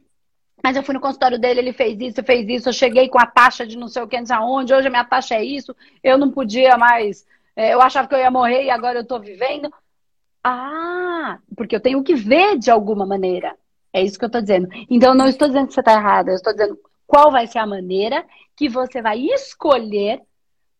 [0.63, 3.27] mas eu fui no consultório dele, ele fez isso, fez isso, eu cheguei com a
[3.27, 5.75] taxa de não sei o que, não sei aonde, hoje a minha taxa é isso,
[6.03, 7.27] eu não podia mais,
[7.59, 9.69] é, eu achava que eu ia morrer e agora eu tô vivendo.
[10.45, 13.57] Ah, porque eu tenho que ver de alguma maneira.
[13.93, 14.69] É isso que eu tô dizendo.
[14.89, 17.59] Então, eu não estou dizendo que você tá errada, eu estou dizendo qual vai ser
[17.59, 20.23] a maneira que você vai escolher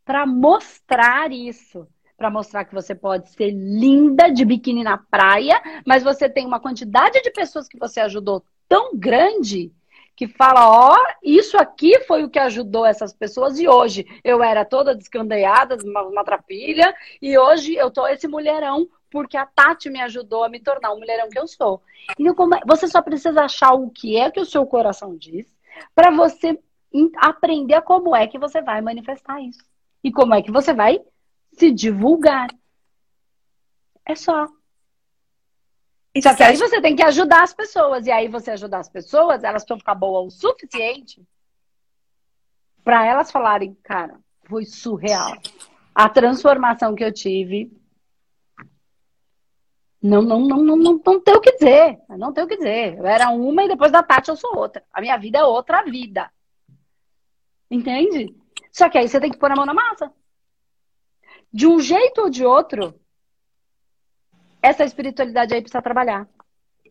[0.05, 1.89] para mostrar isso.
[2.17, 6.61] Para mostrar que você pode ser linda de biquíni na praia, mas você tem uma
[6.61, 9.73] quantidade de pessoas que você ajudou tão grande
[10.15, 14.43] que fala, ó, oh, isso aqui foi o que ajudou essas pessoas e hoje eu
[14.43, 16.93] era toda descandeada, uma, uma trapilha,
[17.23, 20.99] e hoje eu tô esse mulherão porque a Tati me ajudou a me tornar o
[20.99, 21.81] mulherão que eu sou.
[22.19, 25.47] Então, é, você só precisa achar o que é que o seu coração diz
[25.95, 26.59] para você
[27.17, 29.63] aprender como é que você vai manifestar isso.
[30.03, 31.01] E como é que você vai
[31.53, 32.49] se divulgar.
[34.05, 34.47] É só.
[36.23, 38.07] Só que aí você tem que ajudar as pessoas.
[38.07, 41.25] E aí você ajudar as pessoas, elas precisam ficar boas o suficiente
[42.89, 45.37] para elas falarem, cara, foi surreal.
[45.95, 47.71] A transformação que eu tive.
[50.01, 52.01] Não, não, não, não, não, não tem o que dizer.
[52.09, 52.97] Não tem o que dizer.
[52.97, 54.83] Eu era uma e depois da Tati eu sou outra.
[54.91, 56.33] A minha vida é outra vida.
[57.71, 58.35] Entende?
[58.73, 60.11] Só que aí você tem que pôr a mão na massa.
[61.53, 62.99] De um jeito ou de outro,
[64.63, 66.29] essa espiritualidade aí precisa trabalhar.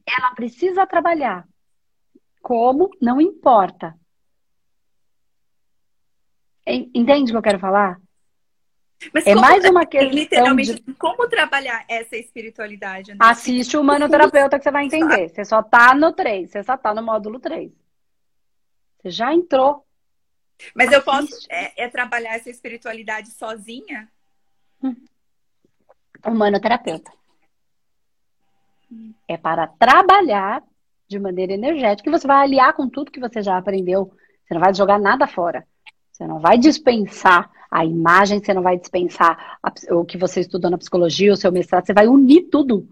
[0.05, 1.47] Ela precisa trabalhar.
[2.41, 2.89] Como?
[3.01, 3.95] Não importa.
[6.65, 7.99] Entende o que eu quero falar?
[9.13, 10.93] Mas é mais uma questão literalmente de...
[10.95, 13.15] como trabalhar essa espiritualidade.
[13.19, 15.29] Assiste o humanoterapeuta que você vai entender.
[15.29, 17.71] Você só tá no 3, você só tá no módulo 3.
[18.99, 19.85] Você já entrou.
[20.73, 20.97] Mas Assiste.
[20.97, 24.09] eu posso é, é, trabalhar essa espiritualidade sozinha?
[24.81, 24.95] Hum.
[26.25, 27.11] Humanoterapeuta.
[29.27, 30.63] É para trabalhar
[31.07, 34.11] de maneira energética e você vai aliar com tudo que você já aprendeu.
[34.45, 35.65] Você não vai jogar nada fora.
[36.11, 40.71] Você não vai dispensar a imagem, você não vai dispensar a, o que você estudou
[40.71, 42.87] na psicologia, o seu mestrado, você vai unir tudo.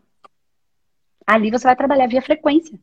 [1.26, 2.80] Ali você vai trabalhar via frequência.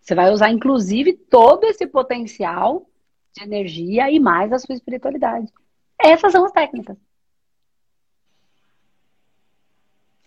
[0.00, 2.86] Você vai usar, inclusive, todo esse potencial
[3.32, 5.52] de energia e mais a sua espiritualidade.
[5.98, 6.96] Essas são as técnicas.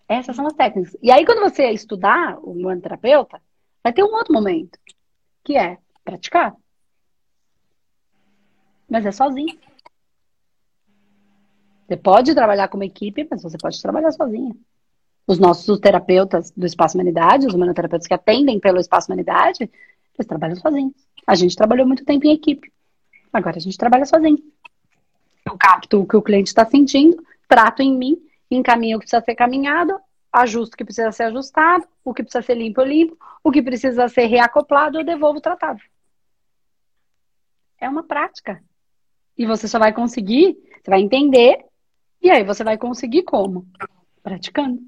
[0.07, 0.95] Essas são as técnicas.
[1.01, 3.41] E aí, quando você estudar o terapeuta,
[3.83, 4.77] vai ter um outro momento,
[5.43, 6.55] que é praticar.
[8.89, 9.57] mas é sozinho.
[11.87, 14.55] Você pode trabalhar como equipe, mas você pode trabalhar sozinha.
[15.25, 20.55] Os nossos terapeutas do Espaço Humanidade, os humanoterapeutas que atendem pelo Espaço Humanidade, eles trabalham
[20.55, 20.93] sozinhos.
[21.25, 22.71] A gente trabalhou muito tempo em equipe.
[23.31, 24.37] Agora a gente trabalha sozinho.
[25.45, 28.17] Eu capto o que o cliente está sentindo, trato em mim,
[28.55, 29.99] encaminho o que precisa ser caminhado,
[30.31, 33.61] ajusto o que precisa ser ajustado, o que precisa ser limpo, eu limpo, o que
[33.61, 35.79] precisa ser reacoplado, eu devolvo o tratado.
[37.79, 38.63] É uma prática.
[39.37, 41.65] E você só vai conseguir, você vai entender,
[42.21, 43.67] e aí você vai conseguir como?
[44.21, 44.81] Praticando.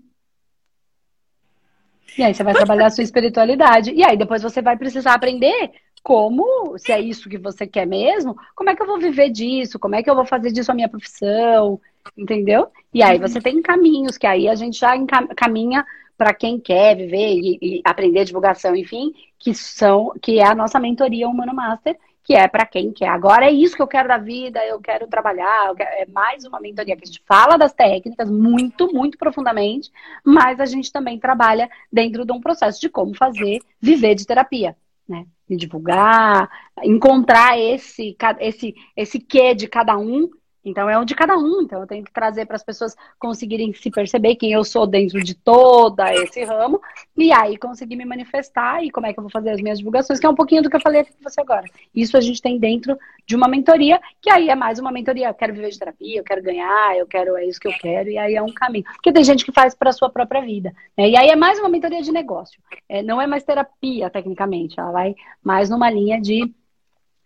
[2.17, 3.91] E aí você vai trabalhar a sua espiritualidade.
[3.91, 5.73] E aí depois você vai precisar aprender
[6.05, 9.79] como, se é isso que você quer mesmo, como é que eu vou viver disso?
[9.79, 11.81] Como é que eu vou fazer disso a minha profissão?
[12.15, 12.67] Entendeu?
[12.93, 14.93] E aí você tem caminhos que aí a gente já
[15.35, 15.83] caminha
[16.15, 20.79] para quem quer viver e, e, aprender divulgação, enfim, que são que é a nossa
[20.79, 23.09] mentoria Humano Master, que é para quem quer.
[23.09, 26.45] Agora é isso que eu quero da vida, eu quero trabalhar, eu quero, é mais
[26.45, 29.91] uma mentoria que a gente fala das técnicas muito, muito profundamente,
[30.23, 34.77] mas a gente também trabalha dentro de um processo de como fazer viver de terapia
[35.07, 35.25] né?
[35.47, 36.49] De divulgar,
[36.83, 40.29] encontrar esse, esse, esse quê de cada um
[40.65, 41.61] então é um de cada um.
[41.61, 45.23] Então eu tenho que trazer para as pessoas conseguirem se perceber quem eu sou dentro
[45.23, 46.81] de todo esse ramo
[47.15, 50.19] e aí conseguir me manifestar e como é que eu vou fazer as minhas divulgações,
[50.19, 51.65] que é um pouquinho do que eu falei com você agora.
[51.93, 55.29] Isso a gente tem dentro de uma mentoria, que aí é mais uma mentoria.
[55.29, 58.09] Eu quero viver de terapia, eu quero ganhar, eu quero, é isso que eu quero,
[58.09, 58.85] e aí é um caminho.
[58.85, 60.73] Porque tem gente que faz para sua própria vida.
[60.97, 61.09] Né?
[61.09, 62.59] E aí é mais uma mentoria de negócio.
[62.89, 64.79] É, não é mais terapia, tecnicamente.
[64.79, 66.51] Ela vai mais numa linha de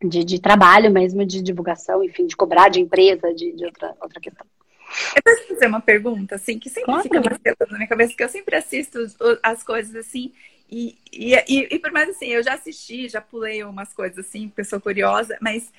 [0.03, 4.19] de, de trabalho mesmo, de divulgação, enfim, de cobrar de empresa, de, de outra, outra
[4.19, 4.45] questão.
[5.15, 7.03] Eu posso fazer uma pergunta, assim, que sempre claro.
[7.03, 8.99] fica na minha cabeça, que eu sempre assisto
[9.43, 10.33] as coisas assim,
[10.71, 14.47] e, e, e, e, por mais assim, eu já assisti, já pulei umas coisas assim,
[14.47, 15.71] porque eu sou curiosa, mas,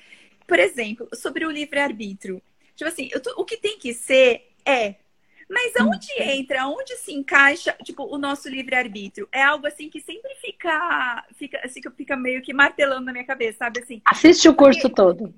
[0.45, 2.41] por exemplo, sobre o livre-arbítrio.
[2.75, 4.95] Tipo assim, eu, o que tem que ser é
[5.49, 9.27] mas aonde entra, aonde se encaixa, tipo, o nosso livre-arbítrio?
[9.31, 13.25] É algo assim que sempre fica, fica, assim, que fica meio que martelando na minha
[13.25, 14.01] cabeça, sabe assim?
[14.05, 14.95] Assiste o curso Porque...
[14.95, 15.33] todo.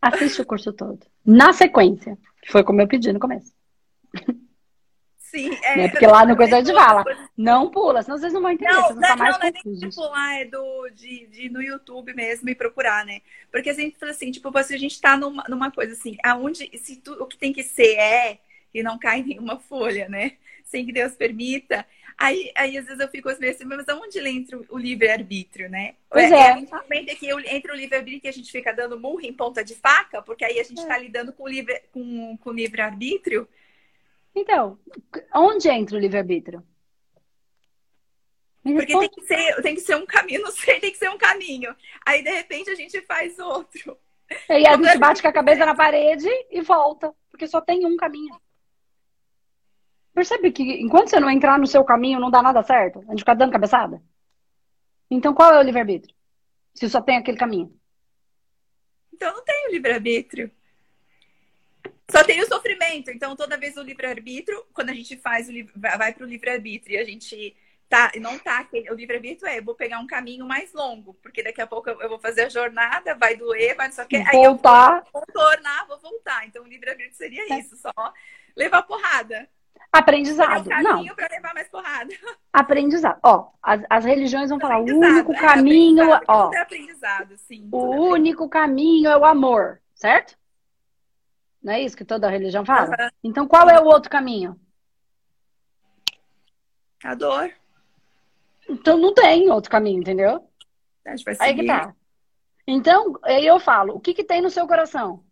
[0.00, 1.00] Assiste o curso todo.
[1.24, 2.18] Na sequência.
[2.48, 3.52] Foi como eu pedi no começo.
[5.18, 5.76] Sim, é.
[5.76, 5.88] Né?
[5.88, 7.04] Porque lá no coisa de fala,
[7.36, 9.50] não pula, senão vocês não vão entender, não, não, mais não.
[9.64, 13.20] Não é pular, é do, de, de, no YouTube mesmo e procurar, né?
[13.50, 16.70] Porque a gente fala assim, tipo, se a gente tá numa, numa coisa assim, aonde,
[16.78, 18.38] se tu, o que tem que ser é
[18.78, 20.32] e não cai nenhuma folha, né?
[20.64, 21.86] Sem que Deus permita.
[22.18, 25.94] Aí, aí às vezes eu fico assim, mas aonde entra o livre-arbítrio, né?
[26.10, 26.34] Pois é.
[26.34, 27.10] é.
[27.10, 30.22] é que entra o livre-arbítrio que a gente fica dando murro em ponta de faca,
[30.22, 31.02] porque aí a gente está é.
[31.02, 33.46] lidando com o livre, com, com livre-arbítrio.
[34.34, 34.78] Então,
[35.34, 36.62] onde entra o livre-arbítrio?
[38.62, 41.18] Porque tem que, ser, tem que ser um caminho, não sei, tem que ser um
[41.18, 41.74] caminho.
[42.04, 43.96] Aí, de repente, a gente faz outro.
[44.48, 47.14] E aí a gente bate com a cabeça na parede e volta.
[47.30, 48.34] Porque só tem um caminho.
[50.16, 53.00] Percebe que enquanto você não entrar no seu caminho, não dá nada certo?
[53.00, 54.02] A gente fica dando cabeçada?
[55.10, 56.16] Então qual é o livre-arbítrio?
[56.74, 57.78] Se só tem aquele caminho.
[59.12, 60.50] Então não tem o livre-arbítrio.
[62.10, 63.10] Só tem o sofrimento.
[63.10, 66.98] Então, toda vez o livre-arbítrio, quando a gente faz o vai para o livre-arbítrio e
[66.98, 67.54] a gente
[67.86, 71.66] tá, não tá o livre-arbítrio é, vou pegar um caminho mais longo, porque daqui a
[71.66, 74.54] pouco eu vou fazer a jornada, vai doer, vai não sei o que, aí eu
[74.54, 76.46] vou contornar, vou voltar.
[76.46, 77.58] Então, o livre-arbítrio seria é.
[77.58, 77.92] isso, só
[78.56, 79.46] levar porrada.
[79.92, 80.68] Aprendizado.
[80.68, 81.14] Um não.
[81.14, 82.14] para levar mais porrada.
[82.52, 83.18] Aprendizado.
[83.22, 86.52] Ó, as, as religiões vão falar o único é, caminho, ó.
[86.52, 87.68] É aprendizado, sim.
[87.72, 90.36] O único caminho é o amor, certo?
[91.62, 92.88] Não é isso que toda religião fala?
[92.88, 93.08] Uhum.
[93.24, 94.58] Então qual é o outro caminho?
[97.02, 97.52] A dor.
[98.68, 100.48] Então não tem outro caminho, entendeu?
[101.04, 101.44] A gente vai seguir.
[101.44, 101.94] Aí que tá.
[102.66, 105.24] Então, aí eu falo, o que que tem no seu coração?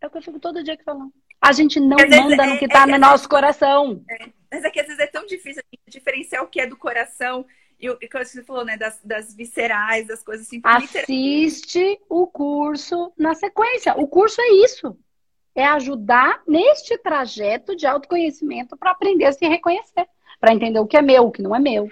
[0.00, 1.12] É o que eu fico todo dia aqui falando.
[1.40, 4.04] A gente não manda no que está é, no nosso coração.
[4.08, 7.46] É, mas é que às vezes é tão difícil diferenciar o que é do coração
[7.80, 8.76] e o que você falou, né?
[8.76, 10.60] Das, das viscerais, das coisas assim.
[10.62, 13.94] Assiste o curso na sequência.
[13.96, 14.96] O curso é isso.
[15.54, 20.06] É ajudar neste trajeto de autoconhecimento para aprender a se reconhecer.
[20.38, 21.90] Para entender o que é meu, o que não é meu.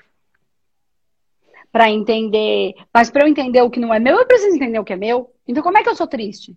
[1.72, 2.74] Para entender.
[2.92, 4.96] Mas para eu entender o que não é meu, eu preciso entender o que é
[4.96, 5.34] meu.
[5.46, 6.56] Então, como é que eu sou triste?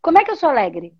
[0.00, 0.94] Como é que eu sou alegre?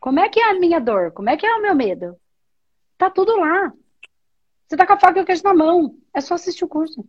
[0.00, 1.12] Como é que é a minha dor?
[1.12, 2.18] Como é que é o meu medo?
[2.96, 3.72] Tá tudo lá.
[4.66, 5.96] Você tá com a faca e o queijo na mão.
[6.14, 7.04] É só assistir o curso.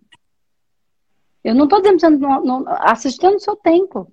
[1.44, 4.12] Eu não tô dizendo não, assistindo o seu tempo.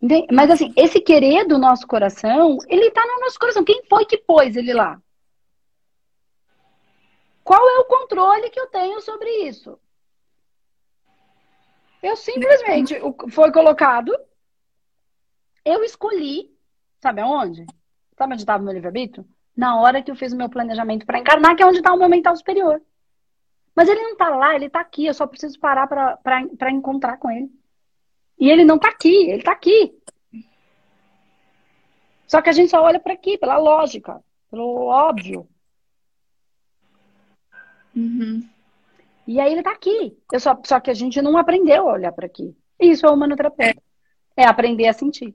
[0.00, 0.26] Entende?
[0.32, 3.64] Mas assim, esse querer do nosso coração, ele tá no nosso coração.
[3.64, 5.00] Quem foi que pôs ele lá?
[7.44, 9.78] Qual é o controle que eu tenho sobre isso?
[12.02, 12.98] Eu simplesmente
[13.30, 14.12] foi colocado,
[15.64, 16.51] eu escolhi,
[17.02, 17.66] sabe aonde?
[18.16, 19.26] Sabe onde estava o meu livre-arbítrio?
[19.56, 21.98] Na hora que eu fiz o meu planejamento para encarnar, que é onde está o
[21.98, 22.80] meu mental superior.
[23.74, 25.06] Mas ele não está lá, ele está aqui.
[25.06, 27.50] Eu só preciso parar para encontrar com ele.
[28.38, 29.94] E ele não está aqui, ele está aqui.
[32.26, 35.46] Só que a gente só olha para aqui, pela lógica, pelo óbvio.
[37.94, 38.48] Uhum.
[39.26, 40.16] E aí ele tá aqui.
[40.32, 42.56] Eu só, só que a gente não aprendeu a olhar para aqui.
[42.80, 43.76] Isso é humanoterapia.
[44.36, 45.34] É aprender a sentir.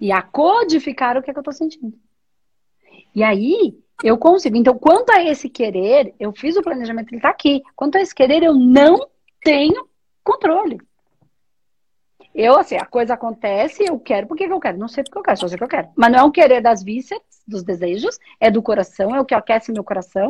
[0.00, 1.94] E a codificar o que, é que eu tô sentindo.
[3.14, 4.56] E aí, eu consigo.
[4.56, 7.62] Então, quanto a esse querer, eu fiz o planejamento, ele tá aqui.
[7.76, 9.08] Quanto a esse querer, eu não
[9.42, 9.88] tenho
[10.22, 10.80] controle.
[12.34, 14.76] Eu, assim, a coisa acontece, eu quero porque eu quero.
[14.76, 15.88] Não sei porque eu quero, só sei que eu quero.
[15.96, 19.34] Mas não é um querer das vísceras, dos desejos, é do coração, é o que
[19.34, 20.28] aquece meu coração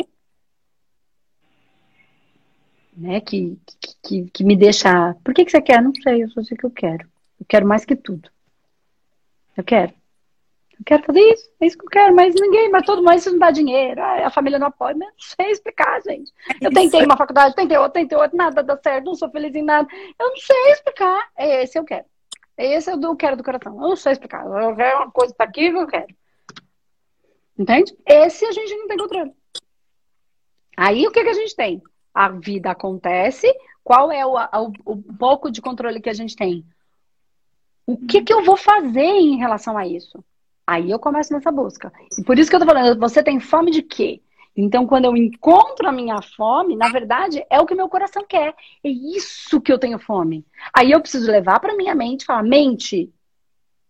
[2.96, 3.20] né?
[3.20, 3.58] Que,
[4.02, 5.14] que, que me deixa.
[5.24, 5.82] Por que, que você quer?
[5.82, 7.08] Não sei, eu só sei que eu quero.
[7.38, 8.30] Eu quero mais que tudo.
[9.56, 9.92] Eu quero.
[10.72, 13.30] Eu quero fazer isso, é isso que eu quero, mas ninguém, mas todo mundo isso
[13.30, 16.32] não dá dinheiro, a família não apoia, mas não sei explicar, gente.
[16.60, 19.62] Eu tentei uma faculdade, tentei outra, tentei outra, nada dá certo, não sou feliz em
[19.62, 19.86] nada.
[20.18, 21.28] Eu não sei explicar.
[21.36, 22.04] É esse eu quero.
[22.58, 23.74] Esse eu do, quero do coração.
[23.74, 24.44] Eu não sei explicar.
[24.44, 26.14] Eu quero uma coisa tá aqui que eu quero.
[27.56, 27.96] Entende?
[28.04, 29.32] Esse a gente não tem controle.
[30.76, 31.80] Aí o que, que a gente tem?
[32.14, 33.52] a vida acontece,
[33.82, 36.64] qual é o, o, o pouco de controle que a gente tem?
[37.86, 40.24] O que, que eu vou fazer em relação a isso?
[40.66, 41.92] Aí eu começo nessa busca.
[42.18, 44.22] E por isso que eu tô falando, você tem fome de quê?
[44.56, 48.54] Então, quando eu encontro a minha fome, na verdade, é o que meu coração quer.
[48.84, 50.46] É isso que eu tenho fome.
[50.72, 53.12] Aí eu preciso levar para minha mente falar: mente,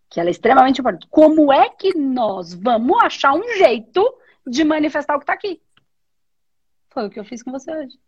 [0.09, 1.07] que ela é extremamente importante.
[1.09, 4.03] Como é que nós vamos achar um jeito
[4.45, 5.61] de manifestar o que está aqui?
[6.89, 7.99] Foi o que eu fiz com você hoje.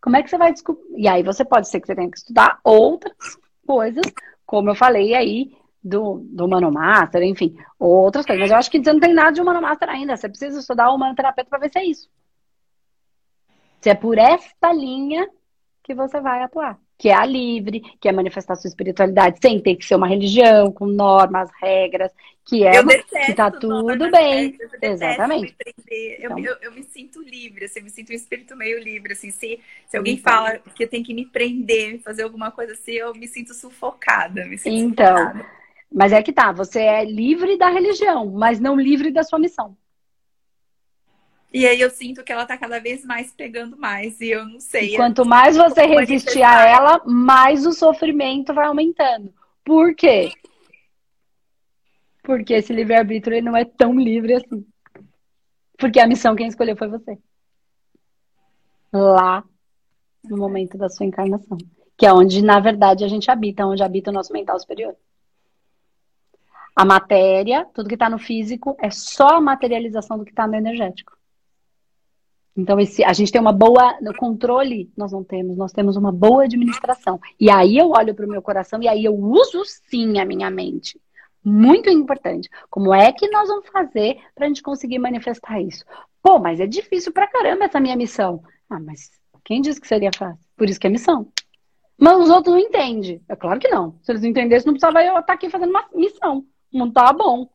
[0.00, 0.82] Como é que você vai descobrir?
[0.96, 4.02] E aí você pode ser que você tenha que estudar outras coisas,
[4.52, 8.38] como eu falei aí, do, do Master, enfim, outras coisas.
[8.38, 10.14] Mas eu acho que você não tem nada de Master ainda.
[10.14, 12.10] Você precisa estudar o Humanoterapeuta para ver se é isso.
[13.80, 15.26] Se é por esta linha
[15.82, 19.74] que você vai atuar que é a livre, que é manifestar sua espiritualidade sem ter
[19.74, 22.12] que ser uma religião, com normas, regras,
[22.44, 24.56] que é eu que tá tudo bem.
[24.80, 25.52] Exatamente.
[25.66, 26.38] Me então.
[26.38, 29.32] eu, eu, eu, me sinto livre, assim, eu me sinto um espírito meio livre, assim,
[29.32, 30.32] se, se alguém então.
[30.32, 34.44] fala que eu tenho que me prender, fazer alguma coisa assim, eu me sinto sufocada,
[34.44, 35.46] me sinto Então, sufocada.
[35.92, 39.76] mas é que tá, você é livre da religião, mas não livre da sua missão.
[41.52, 44.20] E aí eu sinto que ela tá cada vez mais pegando mais.
[44.20, 44.94] E eu não sei.
[44.94, 49.32] E quanto mais você resistir a ela, mais o sofrimento vai aumentando.
[49.62, 50.32] Por quê?
[52.22, 54.64] Porque esse livre-arbítrio não é tão livre assim.
[55.76, 57.18] Porque a missão quem escolheu foi você.
[58.92, 59.44] Lá
[60.24, 61.58] no momento da sua encarnação.
[61.98, 64.96] Que é onde, na verdade, a gente habita, onde habita o nosso mental superior.
[66.74, 70.54] A matéria, tudo que está no físico, é só a materialização do que está no
[70.54, 71.12] energético.
[72.56, 73.98] Então, esse, a gente tem uma boa.
[74.00, 77.18] No controle, nós não temos, nós temos uma boa administração.
[77.40, 80.50] E aí eu olho para o meu coração e aí eu uso sim a minha
[80.50, 81.00] mente.
[81.44, 82.48] Muito importante.
[82.70, 85.84] Como é que nós vamos fazer para a gente conseguir manifestar isso?
[86.22, 88.42] Pô, mas é difícil pra caramba essa minha missão.
[88.70, 89.10] Ah, mas
[89.44, 90.38] quem disse que seria fácil?
[90.56, 91.32] Por isso que é missão.
[91.98, 93.20] Mas os outros não entendem.
[93.28, 93.98] É claro que não.
[94.02, 96.44] Se eles entendessem, não precisava eu estar aqui fazendo uma missão.
[96.72, 97.48] Não tá bom.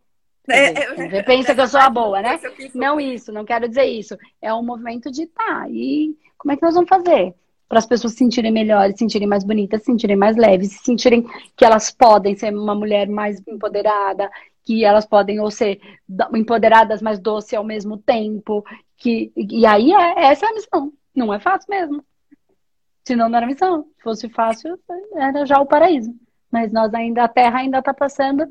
[0.49, 2.39] É, pensa que eu sou a boa, né?
[2.73, 4.17] Não isso, não quero dizer isso.
[4.41, 7.33] É um movimento de tá, e como é que nós vamos fazer?
[7.67, 10.85] Para as pessoas se sentirem melhores, se sentirem mais bonitas, se sentirem mais leves, se
[10.85, 14.29] sentirem que elas podem ser uma mulher mais empoderada,
[14.63, 15.81] que elas podem ou ser
[16.33, 18.63] empoderadas, mas doce ao mesmo tempo.
[18.95, 20.93] Que, e aí é, essa é a missão.
[21.13, 22.03] Não é fácil mesmo.
[23.05, 23.85] Senão não era missão.
[23.97, 24.79] Se fosse fácil,
[25.15, 26.13] era já o paraíso.
[26.49, 28.47] Mas nós ainda, a Terra ainda está passando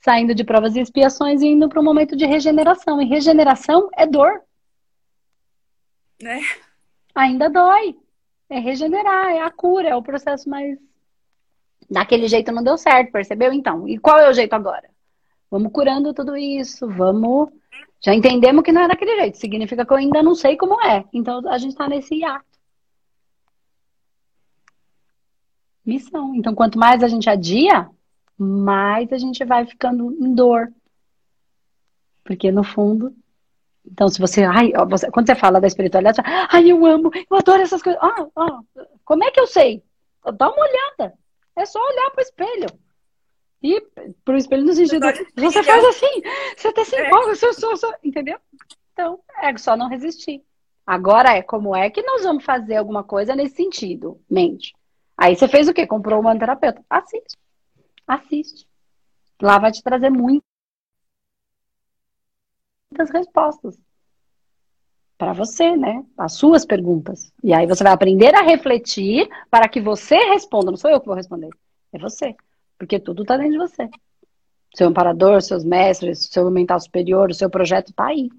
[0.00, 3.00] saindo de provas e expiações e indo para um momento de regeneração.
[3.00, 4.42] E regeneração é dor.
[6.22, 6.40] É.
[7.14, 7.96] Ainda dói.
[8.48, 10.78] É regenerar, é a cura, é o processo mais.
[11.90, 13.52] Daquele jeito não deu certo, percebeu?
[13.52, 14.88] Então, e qual é o jeito agora?
[15.50, 17.50] Vamos curando tudo isso, vamos.
[18.00, 21.04] Já entendemos que não é daquele jeito, significa que eu ainda não sei como é.
[21.12, 22.44] Então a gente está nesse ato.
[25.84, 26.34] Missão.
[26.34, 27.88] Então, quanto mais a gente adia,
[28.38, 30.72] mais a gente vai ficando em dor.
[32.24, 33.14] Porque no fundo.
[33.84, 37.62] Então, se você, ai, você, quando você fala da espiritualidade, ai, eu amo, eu adoro
[37.62, 38.02] essas coisas.
[38.02, 38.60] Ah, ah,
[39.04, 39.82] como é que eu sei?
[40.34, 41.14] Dá uma olhada.
[41.54, 42.68] É só olhar para o espelho.
[43.62, 43.80] E
[44.24, 45.06] para o espelho no sentido.
[45.36, 46.22] Você faz assim,
[46.56, 47.34] você até se empolga, é.
[47.34, 48.38] sou, sou, entendeu?
[48.92, 50.42] Então, é só não resistir.
[50.86, 54.74] Agora é como é que nós vamos fazer alguma coisa nesse sentido, mente.
[55.16, 55.86] Aí você fez o quê?
[55.86, 56.84] Comprou uma terapeuta.
[56.88, 57.36] Assiste.
[58.06, 58.66] Assiste.
[59.42, 60.42] Lá vai te trazer muitas
[63.12, 63.78] respostas
[65.18, 66.04] para você, né?
[66.16, 67.32] As suas perguntas.
[67.42, 70.70] E aí você vai aprender a refletir para que você responda.
[70.70, 71.50] Não sou eu que vou responder,
[71.92, 72.34] é você.
[72.78, 73.88] Porque tudo está dentro de você.
[74.74, 78.30] Seu amparador, seus mestres, seu mental superior, o seu projeto está aí.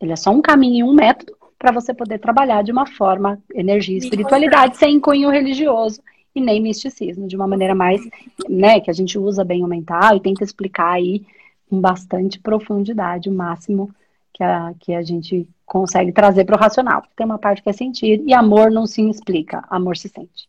[0.00, 3.42] Ele é só um caminho e um método para você poder trabalhar de uma forma,
[3.52, 6.00] energia e espiritualidade, sem cunho religioso
[6.38, 8.00] e nem misticismo, de uma maneira mais,
[8.48, 11.24] né, que a gente usa bem o mental e tenta explicar aí
[11.68, 13.94] com bastante profundidade o máximo
[14.32, 17.02] que a, que a gente consegue trazer para o racional.
[17.14, 20.48] Tem uma parte que é sentir e amor não se explica, amor se sente.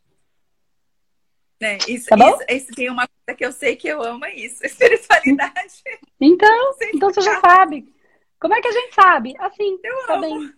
[1.61, 4.33] É, isso, tá isso, isso, tem uma coisa que eu sei que eu amo, é
[4.33, 5.83] isso, espiritualidade.
[6.21, 7.93] Então, então você já sabe.
[8.39, 9.35] Como é que a gente sabe?
[9.37, 10.21] Assim, eu tá amo.
[10.21, 10.53] bem.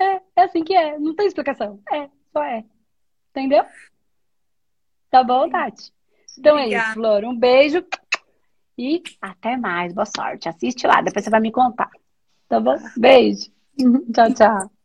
[0.00, 1.80] É, é assim que é, não tem explicação.
[1.92, 2.64] É, só é.
[3.30, 3.64] Entendeu?
[5.10, 5.92] Tá bom, Tati?
[6.38, 6.60] Então Obrigada.
[6.60, 7.24] é isso, Flor.
[7.24, 7.84] Um beijo
[8.76, 9.92] e até mais.
[9.92, 10.48] Boa sorte.
[10.48, 11.90] Assiste lá, depois você vai me contar.
[12.48, 12.76] Tá bom?
[12.96, 13.50] Beijo.
[14.14, 14.77] tchau, tchau.